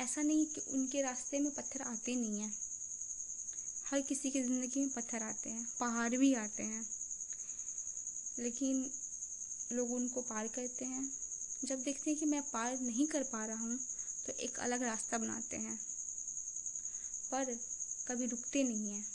ऐसा 0.00 0.22
नहीं 0.22 0.46
कि 0.46 0.60
उनके 0.60 1.02
रास्ते 1.02 1.38
में 1.38 1.54
पत्थर 1.54 1.82
आते 1.82 2.14
नहीं 2.14 2.40
हैं। 2.40 2.54
हर 3.90 4.00
किसी 4.00 4.30
की 4.30 4.42
ज़िंदगी 4.42 4.80
में 4.80 4.90
पत्थर 4.90 5.22
आते 5.22 5.50
हैं, 5.50 5.68
पहाड़ 5.80 6.16
भी 6.16 6.34
आते 6.34 6.62
हैं। 6.62 6.86
लेकिन 8.38 8.90
लोग 9.72 9.92
उनको 9.92 10.22
पार 10.22 10.48
करते 10.48 10.84
हैं। 10.84 11.12
जब 11.64 11.82
देखते 11.82 12.10
हैं 12.10 12.20
कि 12.20 12.26
मैं 12.26 12.42
पार 12.42 12.80
नहीं 12.80 13.06
कर 13.06 13.22
पा 13.22 13.46
रहा 13.46 13.62
हूँ 13.62 13.78
तो 14.26 14.32
एक 14.32 14.58
अलग 14.58 14.82
रास्ता 14.82 15.18
बनाते 15.18 15.56
हैं। 15.56 15.80
पर 17.30 17.58
कभी 18.08 18.26
रुकते 18.26 18.62
नहीं 18.62 18.92
हैं। 18.92 19.06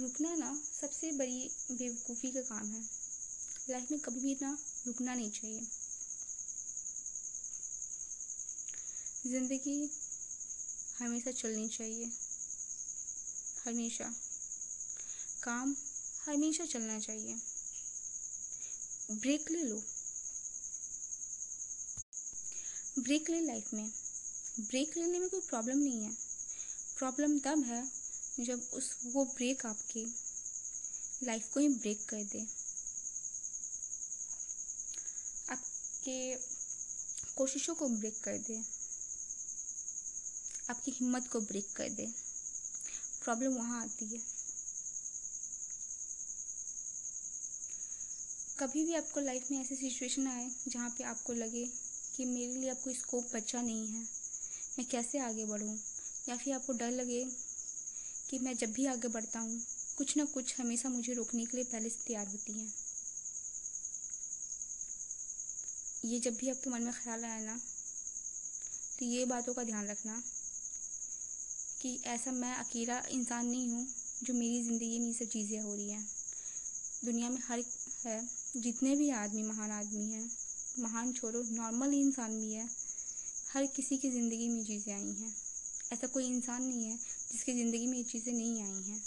रुकना 0.00 0.34
ना 0.34 0.62
सबसे 0.80 1.12
बड़ी 1.12 1.50
बेवकूफ़ी 1.70 2.30
का 2.30 2.40
काम 2.40 2.66
है। 2.66 2.84
लाइफ 3.70 3.90
में 3.90 4.00
कभी 4.00 4.20
भी 4.20 4.38
ना 4.42 4.58
रुकना 4.86 5.14
नहीं 5.14 5.30
चाहिए। 5.30 5.66
ज़िंदगी 9.26 9.90
हमेशा 10.98 11.30
चलनी 11.30 11.68
चाहिए। 11.68 12.04
हमेशा। 13.66 14.14
काम 15.42 15.76
हमेशा 16.26 16.64
चलना 16.66 17.00
चाहिए। 17.00 17.34
ब्रेक 19.10 19.50
ले 19.50 19.62
लो। 19.62 19.82
ब्रेक 22.98 23.30
ले 23.30 23.40
लाइफ 23.40 23.74
में। 23.74 23.92
ब्रेक 24.60 24.96
लेने 24.96 25.18
में 25.18 25.28
कोई 25.28 25.40
प्रॉब्लम 25.40 25.78
नहीं 25.78 26.04
है। 26.04 26.16
प्रॉब्लम 26.98 27.38
तब 27.38 27.64
है 27.64 27.90
जब 28.40 28.70
उस, 28.72 28.98
वो 29.04 29.24
ब्रेक 29.24 29.66
आपकी 29.66 30.14
लाइफ 31.22 31.48
को 31.54 31.60
ही 31.60 31.68
ब्रेक 31.68 32.04
कर 32.08 32.24
दे। 32.24 32.46
आपके 35.50 36.36
कोशिशों 37.36 37.74
को 37.74 37.88
ब्रेक 37.88 38.20
कर 38.24 38.38
दे। 38.38 38.79
आपकी 40.70 40.90
हिम्मत 40.90 41.28
को 41.28 41.40
ब्रेक 41.42 41.72
कर 41.76 41.88
दे। 41.90 42.06
प्रॉब्लम 43.24 43.54
वहाँ 43.54 43.82
आती 43.82 44.06
है। 44.06 44.18
कभी 48.58 48.84
भी 48.84 48.94
आपको 48.94 49.20
लाइफ 49.20 49.50
में 49.50 49.60
ऐसी 49.60 49.76
सिचुएशन 49.76 50.26
आए 50.28 50.48
जहाँ 50.68 50.88
पे 50.90 51.04
आपको 51.04 51.32
लगे 51.32 51.64
कि 52.16 52.24
मेरे 52.24 52.54
लिए 52.54 52.74
कोई 52.74 52.94
स्कोप 52.94 53.30
बचा 53.34 53.60
नहीं 53.62 53.86
है, 53.88 54.00
मैं 54.78 54.86
कैसे 54.88 55.18
आगे 55.18 55.44
बढ़ूँ? 55.44 55.78
या 56.28 56.36
फिर 56.36 56.54
आपको 56.54 56.72
डर 56.72 56.90
लगे 56.90 57.24
कि 58.30 58.38
मैं 58.38 58.56
जब 58.56 58.72
भी 58.72 58.86
आगे 58.86 59.08
बढ़ता 59.08 59.38
हूँ, 59.38 59.60
कुछ 59.98 60.16
ना 60.16 60.24
कुछ 60.24 60.54
हमेशा 60.60 60.88
मुझे 60.88 61.14
रोकने 61.14 61.44
के 61.46 61.56
लिए 61.56 61.64
पहले 61.64 61.88
से 61.88 62.04
तैयार 62.06 62.26
होती 62.26 62.52
हैं। 62.52 62.72
ये 66.04 66.20
जब 66.20 66.36
भी 66.36 66.50
आपके 66.50 66.70
मन 66.70 66.82
में 66.82 66.92
ख्याल 66.94 67.24
आए 67.24 67.40
ना 67.40 67.60
तो 68.98 69.06
ये 69.06 69.24
बातों 69.24 69.54
का 69.54 69.64
ध्यान 69.64 69.86
रखना। 69.88 70.22
कि 71.80 71.98
ऐसा 72.06 72.30
मैं 72.32 72.54
अकेला 72.54 72.98
इंसान 73.10 73.46
नहीं 73.46 73.68
हूँ, 73.68 73.86
जो 74.24 74.34
मेरी 74.34 74.62
ज़िंदगी 74.62 74.98
में 74.98 75.06
ये 75.06 75.12
सब 75.12 75.28
चीज़ें 75.28 75.60
हो 75.60 75.74
रही 75.74 75.88
हैं। 75.90 76.06
दुनिया 77.04 77.28
में 77.30 77.38
हर 77.48 77.62
है, 78.04 78.20
जितने 78.56 78.96
भी 78.96 79.10
आदमी 79.10 79.42
महान 79.42 79.70
आदमी 79.70 80.04
हैं, 80.04 80.30
महान 80.78 81.12
छोड़ो, 81.12 81.42
नॉर्मल 81.42 81.94
इंसान 81.94 82.38
भी 82.40 82.52
है, 82.52 82.68
हर 83.54 83.66
किसी 83.66 83.96
की 83.96 84.10
ज़िंदगी 84.10 84.48
में 84.48 84.64
चीज़ें 84.64 84.92
आई 84.94 85.12
हैं। 85.12 85.34
ऐसा 85.92 86.06
कोई 86.06 86.26
इंसान 86.26 86.62
नहीं 86.62 86.84
है, 86.84 86.96
जिसकी 87.32 87.52
ज़िंदगी 87.52 87.86
में 87.86 87.96
ये 87.98 88.04
चीज़ें 88.04 88.32
नहीं 88.32 88.62
आई 88.62 88.82
हैं। 88.82 89.02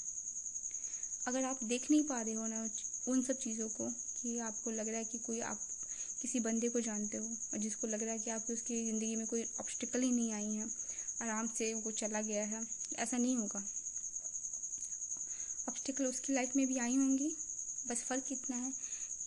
अगर 1.27 1.43
आप 1.43 1.63
देख 1.63 1.89
नहीं 1.91 2.03
पा 2.03 2.21
रहे 2.21 2.33
हो 2.33 2.47
ना 2.47 2.67
उन 3.07 3.21
सब 3.21 3.39
चीज़ों 3.39 3.67
को, 3.67 3.89
कि 4.21 4.37
आपको 4.39 4.71
लग 4.71 4.87
रहा 4.87 4.97
है 4.97 5.05
कि 5.05 5.17
कोई 5.17 5.39
आप 5.41 5.59
किसी 6.21 6.39
बंदे 6.39 6.69
को 6.69 6.81
जानते 6.81 7.17
हो, 7.17 7.25
और 7.53 7.59
जिसको 7.59 7.87
लग 7.87 8.03
रहा 8.03 8.11
है 8.11 8.19
कि 8.19 8.29
आपकी 8.29 8.53
उसकी 8.53 8.83
ज़िंदगी 8.85 9.15
में 9.15 9.25
कोई 9.27 9.43
ऑब्स्टिकल 9.59 10.01
ही 10.01 10.11
नहीं 10.11 10.31
आई 10.31 10.53
है 10.53 10.65
आराम 11.23 11.47
से 11.47 11.73
वो 11.73 11.91
चला 11.91 12.21
गया 12.21 12.43
है। 12.45 12.65
ऐसा 12.97 13.17
नहीं 13.17 13.35
होगा। 13.35 13.59
ऑब्स्टिकल 15.69 16.05
उसकी 16.05 16.33
लाइफ 16.33 16.55
में 16.55 16.65
भी 16.67 16.77
आई 16.77 16.95
होंगी। 16.95 17.29
बस 17.87 18.03
फ़र्क 18.03 18.31
इतना 18.31 18.55
है 18.55 18.71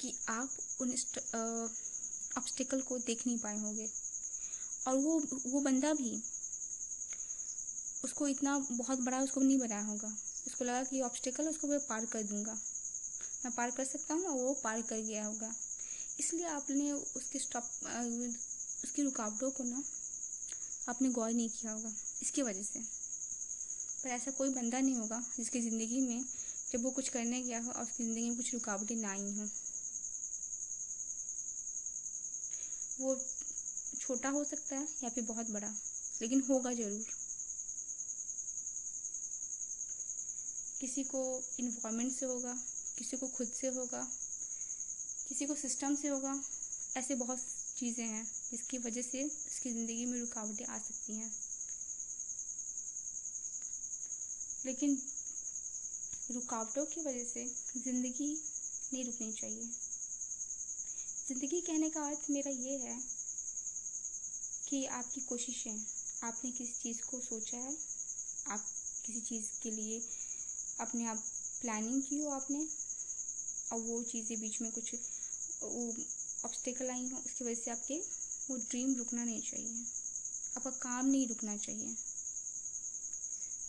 कि 0.00 0.14
आप 0.28 0.50
उन 0.80 0.90
ऑब्स्टिकल 2.38 2.80
को 2.80 2.98
देख 2.98 3.26
नहीं 3.26 3.38
पाए 3.38 3.58
होंगे। 3.58 3.88
और 4.88 4.96
वो 4.96 5.18
वो 5.46 5.60
बंदा 5.60 5.92
भी, 5.94 6.22
उसको 8.04 8.28
इतना 8.28 8.58
बहुत 8.58 9.00
बड़ा 9.00 9.20
उसको 9.20 9.40
नहीं 9.40 9.58
बनाया 9.58 9.82
होगा। 9.82 10.16
उसको 10.46 10.64
लगा 10.64 10.82
कि 10.84 11.00
ऑब्स्टिकल 11.02 11.48
उसको 11.48 11.66
मैं 11.66 11.80
पार 11.80 12.04
कर 12.04 12.22
दूँगा। 12.22 12.52
मैं 13.44 13.52
पार 13.52 13.70
कर 13.70 13.84
सकता 13.84 14.14
हूँ 14.14 14.24
और 14.24 14.36
वो 14.36 14.52
पार 14.54 14.82
कर 14.82 15.00
गया 15.00 15.24
होगा। 15.24 15.54
इसलिए 16.20 16.46
आपने 16.46 16.92
उसके 16.92 17.38
स्टॉप 17.38 17.64
उसकी 18.84 19.02
रुकावटों 19.02 19.50
को 19.50 19.64
ना 19.64 19.82
आपने 20.88 21.08
गौर 21.10 21.30
नहीं 21.30 21.48
किया 21.50 21.72
होगा। 21.72 21.92
इसकी 22.22 22.42
वजह 22.42 22.62
से। 22.62 22.80
पर 24.02 24.08
ऐसा 24.10 24.30
कोई 24.30 24.50
बंदा 24.50 24.80
नहीं 24.80 24.96
होगा 24.96 25.22
जिसकी 25.36 25.60
ज़िंदगी 25.60 26.00
में 26.00 26.24
जब 26.72 26.82
वो 26.82 26.90
कुछ 26.90 27.08
करने 27.08 27.42
गया 27.42 27.60
हो 27.60 27.70
और 27.70 27.82
उसकी 27.82 28.04
ज़िंदगी 28.04 28.28
में 28.28 28.36
कुछ 28.36 28.52
रुकावटें 28.54 28.94
ना 28.96 29.10
आई 29.10 29.32
हों। 29.38 29.48
वो 33.00 33.14
छोटा 34.00 34.28
हो 34.28 34.44
सकता 34.44 34.76
है 34.76 34.86
या 35.02 35.08
फिर 35.08 35.24
बहुत 35.24 35.50
बड़ा, 35.50 35.72
लेकिन 36.22 36.40
होगा 36.40 36.72
ज़रूर। 36.72 37.06
किसी 40.80 41.02
को 41.04 41.20
इन्वामेंट 41.60 42.12
से 42.12 42.26
होगा, 42.26 42.56
किसी 42.98 43.16
को 43.16 43.28
खुद 43.28 43.48
से 43.50 43.68
होगा, 43.68 44.06
किसी 45.28 45.46
को 45.46 45.54
सिस्टम 45.54 45.94
से 45.94 46.08
होगा, 46.08 46.40
ऐसे 46.96 47.14
बहुत 47.14 47.40
चीज़ें 47.76 48.04
हैं। 48.04 48.26
जिसकी 48.50 48.78
वजह 48.78 49.02
से 49.02 49.24
उसकी 49.24 49.70
ज़िंदगी 49.70 50.04
में 50.06 50.18
रुकावटें 50.20 50.64
आ 50.66 50.78
सकती 50.78 51.16
हैं। 51.16 51.30
लेकिन 54.66 54.98
रुकावटों 56.32 56.84
की 56.86 57.00
वजह 57.00 57.24
से 57.24 57.44
ज़िंदगी 57.78 58.32
नहीं 58.92 59.04
रुकनी 59.04 59.32
चाहिए। 59.32 59.68
ज़िंदगी 61.28 61.60
कहने 61.60 61.90
का 61.90 62.06
अर्थ 62.06 62.30
मेरा 62.30 62.50
ये 62.52 62.76
है 62.78 62.98
कि 64.68 64.84
आपकी 64.92 65.20
कोशिशें, 65.20 65.84
आपने 66.24 66.50
किसी 66.52 66.72
चीज़ 66.82 67.00
को 67.02 67.20
सोचा 67.20 67.56
है, 67.58 67.76
आप 68.46 68.64
किसी 69.06 69.20
चीज़ 69.20 69.50
के 69.62 69.70
लिए 69.70 70.00
अपने 70.80 71.06
आप 71.06 71.24
प्लानिंग 71.60 72.02
की 72.02 72.18
हो 72.18 72.30
आपने, 72.30 72.66
और 73.72 73.80
वो 73.80 74.02
चीज़ें 74.04 74.40
बीच 74.40 74.60
में 74.62 74.70
कुछ 74.72 74.94
ऑब्स्टिकल 76.44 76.90
आई 76.90 77.08
हो, 77.08 77.18
उसकी 77.18 77.44
वजह 77.44 77.54
से 77.54 77.70
आपके 77.70 78.00
वो 78.48 78.56
ड्रीम 78.58 78.94
रुकना 78.94 79.24
नहीं 79.24 79.40
चाहिए। 79.42 79.84
आपका 80.56 80.70
काम 80.72 81.06
नहीं 81.06 81.26
रुकना 81.28 81.56
चाहिए। 81.56 81.94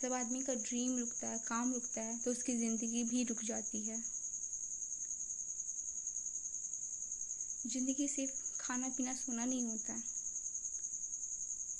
जब 0.02 0.12
आदमी 0.12 0.42
का 0.42 0.54
ड्रीम 0.56 0.98
रुकता 0.98 1.28
है, 1.28 1.38
काम 1.38 1.72
रुकता 1.74 2.00
है 2.00 2.18
तो 2.18 2.30
उसकी 2.30 2.56
ज़िंदगी 2.56 3.02
भी 3.04 3.22
रुक 3.24 3.42
जाती 3.44 3.80
है। 3.80 4.02
ज़िंदगी 7.68 8.06
सिर्फ़ 8.08 8.32
खाना 8.60 8.88
पीना 8.88 9.14
सोना 9.14 9.44
नहीं 9.44 9.66
होता 9.66 9.92
है, 9.92 10.02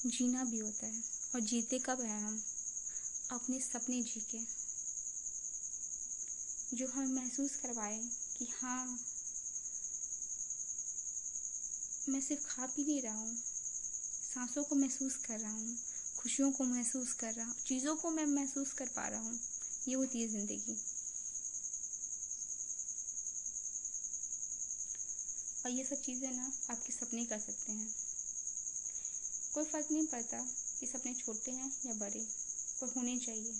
जीना 0.08 0.44
भी 0.44 0.58
होता 0.58 0.86
है, 0.86 1.02
और 1.34 1.40
जीते 1.42 1.78
कब 1.78 2.00
हैं 2.00 2.20
हम? 2.22 2.40
अपने 3.32 3.58
सपने 3.60 4.02
जी 4.02 4.20
के 4.30 4.38
जो 6.76 6.86
हमें 6.88 7.14
महसूस 7.14 7.54
करवाए 7.56 7.98
कि 8.38 8.48
हाँ 8.54 8.98
मैं 12.08 12.20
सिर्फ़ 12.20 12.46
खा 12.48 12.66
पी 12.66 12.84
नहीं 12.84 13.02
रहा 13.02 13.18
हूँ। 13.18 13.36
सांसों 14.34 14.62
को 14.64 14.76
महसूस 14.76 15.16
कर 15.16 15.38
रहा 15.40 15.52
हूँ, 15.52 15.76
खुशियों 16.18 16.52
को 16.52 16.64
महसूस 16.64 17.12
कर 17.12 17.32
रहा 17.32 17.46
हूँ, 17.46 17.54
चीज़ों 17.66 17.96
को 17.96 18.10
मैं 18.10 18.26
महसूस 18.26 18.72
कर 18.72 18.86
पा 18.86 19.08
रहा 19.08 19.20
हूँ। 19.20 19.38
ये 19.88 19.94
होती 19.94 20.22
है 20.22 20.28
ज़िंदगी। 20.28 20.76
और 25.66 25.70
ये 25.70 25.84
सब 25.84 26.00
चीज़ें 26.02 26.30
ना 26.30 26.52
आपके 26.70 26.92
सपने 26.92 27.24
कर 27.24 27.38
सकते 27.38 27.72
हैं। 27.72 27.94
कोई 29.54 29.64
फ़र्क 29.64 29.88
नहीं 29.92 30.06
पड़ता 30.06 30.46
कि 30.80 30.86
सपने 30.86 31.14
छोटे 31.14 31.50
हैं 31.50 31.72
या 31.86 31.94
बड़े, 31.94 32.26
पर 32.80 32.92
होने 32.96 33.18
चाहिए। 33.18 33.52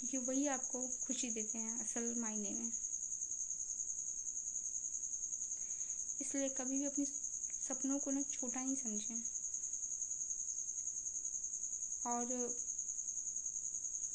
क्योंकि 0.00 0.18
वही 0.18 0.46
आपको 0.46 0.88
खुशी 1.06 1.30
देते 1.30 1.58
हैं 1.58 1.80
असल 1.80 2.14
मायने 2.18 2.50
में। 2.50 2.85
इसलिए 6.26 6.48
कभी 6.48 6.78
भी 6.78 6.84
अपने 6.84 7.04
सपनों 7.04 7.98
को 7.98 8.10
ना 8.10 8.22
छोटा 8.22 8.60
नहीं 8.62 8.76
समझें। 8.76 9.22
और 12.06 12.32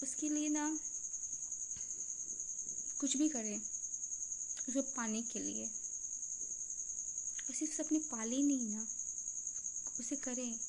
उसके 0.04 0.30
लिए 0.30 0.50
ना 0.50 0.66
कुछ 3.00 3.18
भी 3.18 3.30
करें, 3.30 3.62
उसको 4.70 4.82
पाने 4.82 5.22
के 5.22 5.40
लिए। 5.40 5.66
और 7.44 7.56
सिर्फ़ 7.56 7.82
अपने 7.82 8.00
पाले 8.00 8.42
नहीं 8.42 8.70
ना, 8.70 8.86
उसे 10.00 10.16
करें। 10.16 10.60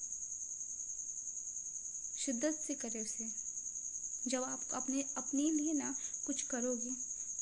शिद्दत 2.18 2.61
से 2.66 2.74
करें 2.74 3.03
उसे। 3.03 3.28
जब 4.28 4.43
आप 4.43 4.61
अपने 4.72 5.05
अपने 5.16 5.51
लिए 5.51 5.72
ना 5.72 5.95
कुछ 6.26 6.43
करोगे 6.43 6.90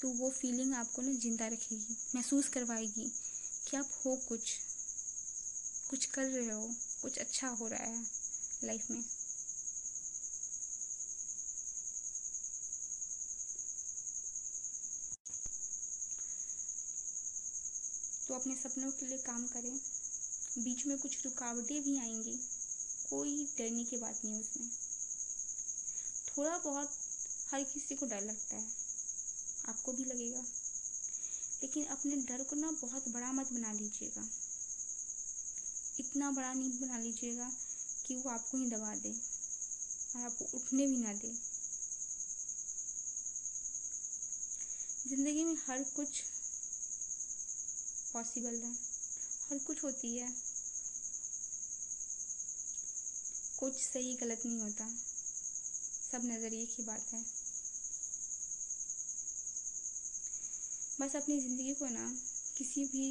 तो 0.03 0.09
वो 0.09 0.31
फीलिंग 0.31 0.75
आपको 0.75 1.03
ना 1.03 1.13
ज़िंदा 1.13 1.47
रखेगी, 1.47 1.97
महसूस 2.15 2.49
करवाएगी। 2.49 3.13
कि 3.71 3.77
आप 3.77 3.91
हो 4.07 4.17
कुछ 4.17 4.43
कुछ 5.91 6.07
कर 6.07 6.25
रहे 6.25 6.51
हो, 6.51 6.75
कुछ 7.03 7.19
अच्छा 7.19 7.49
हो 7.49 7.69
रहा 7.69 7.85
है 7.85 8.07
लाइफ 8.65 8.91
में। 8.91 9.03
तो 18.29 18.35
अपने 18.35 18.55
सपनों 18.55 18.93
के 18.93 19.07
लिए 19.07 19.19
काम 19.19 19.47
करें। 19.47 19.81
बीच 20.59 20.87
में 20.87 20.99
कुछ 20.99 21.25
रुकावटें 21.25 21.83
भी 21.83 21.99
आएँगी। 21.99 22.41
कोई 23.11 23.47
डरने 23.59 23.85
की 23.85 23.97
बात 23.97 24.25
नहीं 24.25 24.41
उसमें। 24.41 24.71
थोड़ा 26.29 26.59
बहुत 26.59 26.91
हर 27.51 27.65
किसी 27.65 27.95
को 27.95 28.07
डर 28.07 28.21
लगता 28.21 28.57
है। 28.57 28.69
आपको 29.69 29.93
भी 29.93 30.05
लगेगा। 30.05 30.43
लेकिन 31.63 31.85
अपने 31.85 32.17
डर 32.17 32.43
को 32.45 32.57
ना 32.57 32.71
बहुत 32.71 33.09
बड़ा 33.09 33.33
मत 33.33 33.53
बना 33.53 33.73
लीजिएगा। 33.73 34.29
इतना 36.01 36.31
बड़ा 36.31 36.53
नहीं 36.53 36.81
बना 36.81 36.99
लीजिएगा 36.99 37.51
कि 38.07 38.17
वो 38.17 38.31
आपको 38.31 38.59
ही 38.59 38.71
दबा 38.71 38.95
दे 38.95 39.13
और 40.17 40.23
आपको 40.23 40.45
उठने 40.45 40.87
भी 40.87 40.97
ना 40.97 41.13
दे। 41.13 41.33
ज़िंदगी 45.09 45.45
में 45.45 45.57
हर 45.69 45.83
कुछ 45.83 46.21
पॉसिबल 48.13 48.55
है। 48.55 48.73
हर 49.51 49.59
कुछ 49.59 49.85
होती 49.85 50.17
है। 50.17 50.33
कुछ 53.59 53.75
सही 53.75 54.15
गलत 54.15 54.43
नहीं 54.47 54.61
होता। 54.61 54.89
सब 56.13 56.21
नज़रिए 56.25 56.67
की 56.67 56.83
बात 56.83 57.07
है। 57.13 57.40
बस 61.01 61.15
अपनी 61.17 61.41
ज़िंदगी 61.41 61.75
को 61.75 61.87
ना 61.87 62.07
किसी 62.59 62.85
भी 62.85 63.05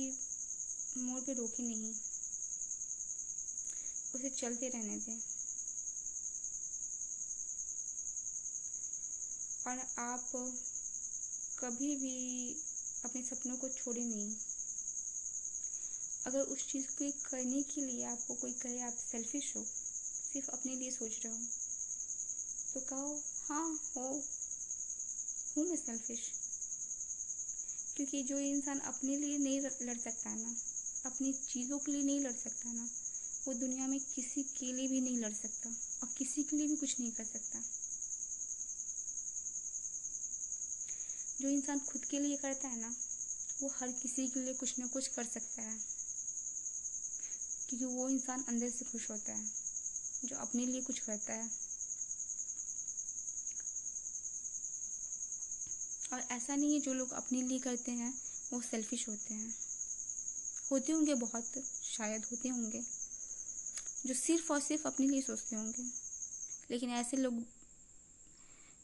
मोड़ 0.98 1.22
पे 1.22 1.34
रोके 1.34 1.64
नहीं। 1.64 1.94
उसे 4.16 4.30
चलते 4.30 4.70
रहने 4.70 4.98
दें। 4.98 5.20
और 9.68 9.80
आप 10.00 10.30
कभी 11.60 11.96
भी 11.96 12.16
अपने 13.06 13.22
सपनों 13.22 13.58
को 13.58 13.70
छोड़े 13.70 14.02
नहीं। 14.02 14.36
अगर 16.28 16.40
उस 16.40 16.68
चीज़ 16.72 16.88
को 16.92 17.12
करने 17.30 17.62
के 17.64 17.82
लिए 17.82 18.06
आपको 18.06 18.36
कोई 18.36 18.52
कहे 18.54 18.80
आप 18.82 18.98
सेल्फिश 19.12 19.56
हो, 19.56 19.64
सिर्फ़ 19.64 20.50
अपने 20.50 20.76
लिए 20.76 20.92
सोच 20.92 21.20
रहे 21.26 21.34
हो 21.34 21.40
तो 22.74 22.80
कहो 22.80 23.22
हाँ 23.50 23.80
हो, 23.98 24.08
हूँ 25.58 25.66
मैं 25.70 25.78
सेल्फिश 25.78 26.20
क्योंकि 28.00 28.22
जो 28.24 28.38
इंसान 28.40 28.80
अपने 28.80 29.16
लिए 29.18 29.38
नहीं 29.38 29.62
लड़ 29.62 29.98
सकता 29.98 30.36
ना, 30.36 30.56
अपनी 31.06 31.32
चीज़ों 31.34 31.80
के 31.80 31.92
लिए 31.92 32.04
नहीं 32.04 32.20
लड़ 32.20 32.32
सकता 32.32 32.72
ना, 32.74 32.88
वो 33.48 33.54
दुनिया 33.54 33.88
में 33.88 34.00
किसी 34.00 34.44
के 34.44 34.72
लिए 34.74 34.88
भी 34.88 35.02
नहीं 35.02 35.18
लड़ 35.18 35.34
सकता 35.34 35.70
और 36.04 36.14
किसी 36.18 36.44
के 36.44 36.58
लिए 36.58 36.68
भी 36.68 36.76
कुछ 36.76 37.00
नहीं 37.00 37.12
कर 37.12 37.24
सकता। 37.24 37.60
जो 41.42 41.50
इंसान 41.50 41.80
खुद 41.80 42.06
के 42.06 42.20
लिए 42.20 42.38
करता 42.38 42.68
है 42.68 42.80
ना, 42.80 42.96
वो 43.62 43.70
हर 43.70 43.92
किसी 43.92 44.28
के 44.28 44.40
लिए 44.40 44.54
कुछ 44.54 44.80
ना 44.80 44.88
कुछ 44.88 45.08
कर 45.08 45.24
सकता 45.24 45.62
है, 45.62 45.78
क्योंकि 47.70 47.86
वो 47.86 48.10
इंसान 48.10 48.44
अंदर 48.44 48.70
से 48.70 48.86
खुश 48.86 49.10
होता 49.12 49.34
है, 49.34 49.46
जो 50.26 50.36
अपने 50.36 50.66
लिए 50.66 50.82
कुछ 50.82 51.00
करता 51.00 51.34
है। 51.34 51.69
और 56.14 56.20
ऐसा 56.32 56.56
नहीं 56.56 56.74
है 56.74 56.80
जो 56.80 56.94
लोग 56.94 57.12
अपने 57.12 57.42
लिए 57.42 57.60
करते 57.60 57.92
हैं, 57.92 58.14
वो 58.54 58.62
सेल्फिश 58.62 59.10
होते 59.10 59.34
हैं। 59.34 59.56
होते 60.72 60.92
होंगे 60.92 61.16
बहुत, 61.16 61.52
शायद 61.84 62.26
होते 62.26 62.50
होंगे, 62.50 62.82
जो 64.06 64.14
सिर्फ़ 64.14 64.54
और 64.54 64.60
सिर्फ़ 64.60 64.88
अपने 64.88 65.08
लिए 65.08 65.22
सोचते 65.22 65.56
होंगे। 65.56 65.84
लेकिन 66.72 66.90
ऐसे 66.90 67.18
लोग, 67.18 67.44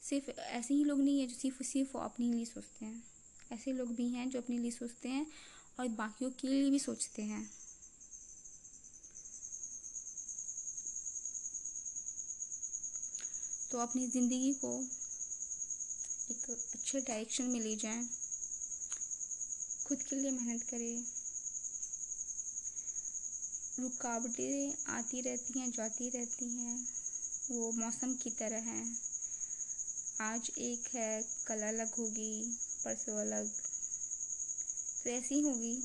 सिर्फ़ 0.04 0.30
ऐसे 0.40 0.74
ही 0.74 0.84
लोग 0.84 1.00
नहीं 1.00 1.22
है 1.22 1.28
जो 1.28 1.36
सिर्फ़ 1.36 1.64
सिर्फ़ 1.64 1.98
अपने 1.98 2.32
लिए 2.34 2.46
सोचते 2.46 2.86
हैं। 2.86 3.04
ऐसे 3.52 3.72
लोग 3.72 3.96
भी 3.96 4.10
हैं 4.10 4.30
जो 4.30 4.40
अपने 4.42 4.58
लिए 4.58 4.72
सोचते 4.72 5.10
हैं 5.10 5.28
और 5.80 5.88
बाकियों 5.88 6.32
के 6.32 6.48
लिए 6.48 6.70
भी 6.70 6.80
सोचते 6.80 7.22
हैं। 7.22 7.50
तो 13.72 13.78
अपनी 13.78 14.08
ज़िंदगी 14.08 14.54
को 14.54 14.88
एक 16.32 16.50
अच्छे 16.50 17.02
डायरेक्शन 17.02 17.44
में 17.44 17.60
ले 17.60 17.76
जाएँ। 17.76 18.10
खुद 19.88 20.02
के 20.02 20.16
लिए 20.16 20.32
मेहनत 20.32 20.64
करें। 20.64 21.06
रुकावटें 23.80 24.74
आती 24.88 25.22
रहती 25.22 25.60
हैं, 25.60 25.72
जाती 25.72 26.10
रहती 26.10 26.46
हैं। 26.46 26.88
वो 27.52 27.72
मौसम 27.72 28.16
की 28.16 28.30
तरह 28.30 28.58
हैं। 28.58 28.98
आज 30.22 30.52
एक 30.58 30.96
है, 30.96 31.26
कल 31.48 31.62
अलग 31.62 31.94
होगी, 31.94 32.58
परसों 32.86 33.22
अलग। 33.22 33.50
तो 35.04 35.10
ऐसी 35.10 35.42
होगी। 35.42 35.84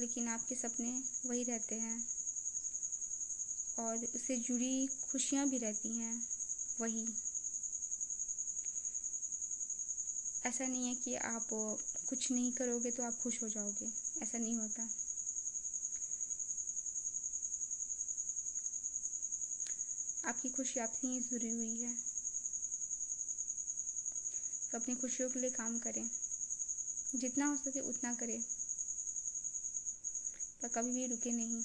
लेकिन 0.00 0.28
आपके 0.28 0.54
सपने 0.54 1.02
वही 1.26 1.44
रहते 1.44 1.74
हैं। 1.74 2.08
और 3.78 4.04
उससे 4.04 4.36
जुड़ी 4.36 4.86
खुशियाँ 4.86 5.48
भी 5.48 5.58
रहती 5.58 5.88
हैं। 5.88 6.28
वही। 6.80 7.29
ऐसा 10.46 10.66
नहीं 10.66 10.88
है 10.88 10.94
कि 10.94 11.14
आप, 11.14 11.48
कुछ 12.08 12.30
नहीं 12.30 12.52
करोगे 12.52 12.90
तो 12.90 13.02
आप 13.02 13.18
खुश 13.22 13.42
हो 13.42 13.48
जाओगे। 13.48 13.92
ऐसा 14.22 14.38
नहीं 14.38 14.56
होता। 14.56 14.88
आपकी 20.24 20.48
खुशी 20.48 20.80
आपसे 20.80 21.08
ही 21.08 21.20
जुड़ी 21.20 21.48
हुई 21.48 21.80
है। 21.82 21.94
तो 24.72 24.78
अपनी 24.78 24.96
खुशियों 24.96 25.30
के 25.30 25.40
लिए 25.40 25.50
काम 25.50 25.78
करें। 25.78 26.10
जितना 27.14 27.46
हो 27.46 27.56
सके 27.56 27.80
उतना 27.80 28.14
करें। 28.14 28.42
पर 30.62 30.68
कभी 30.68 30.90
भी 30.90 31.06
रुके 31.06 31.30
नहीं। 31.30 31.62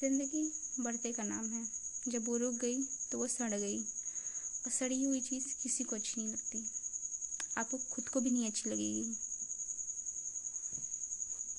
ज़िंदगी 0.00 0.52
बढ़ते 0.80 1.12
का 1.12 1.22
नाम 1.22 1.50
है। 1.50 1.68
जब 2.08 2.26
वो 2.26 2.36
रुक 2.36 2.54
गई 2.54 2.84
तो 2.84 3.18
वो 3.18 3.26
सड़ 3.26 3.54
गई। 3.54 3.82
और 4.64 4.70
सड़ी 4.70 5.04
हुई 5.04 5.20
चीज़ 5.20 5.62
किसी 5.62 5.84
को 5.84 5.96
अच्छी 5.96 6.14
नहीं 6.18 6.32
लगती। 6.32 6.75
आपको 7.58 7.78
खुद 7.92 8.08
को 8.08 8.20
भी 8.20 8.30
नहीं 8.30 8.46
अच्छी 8.46 8.70
लगेगी। 8.70 9.16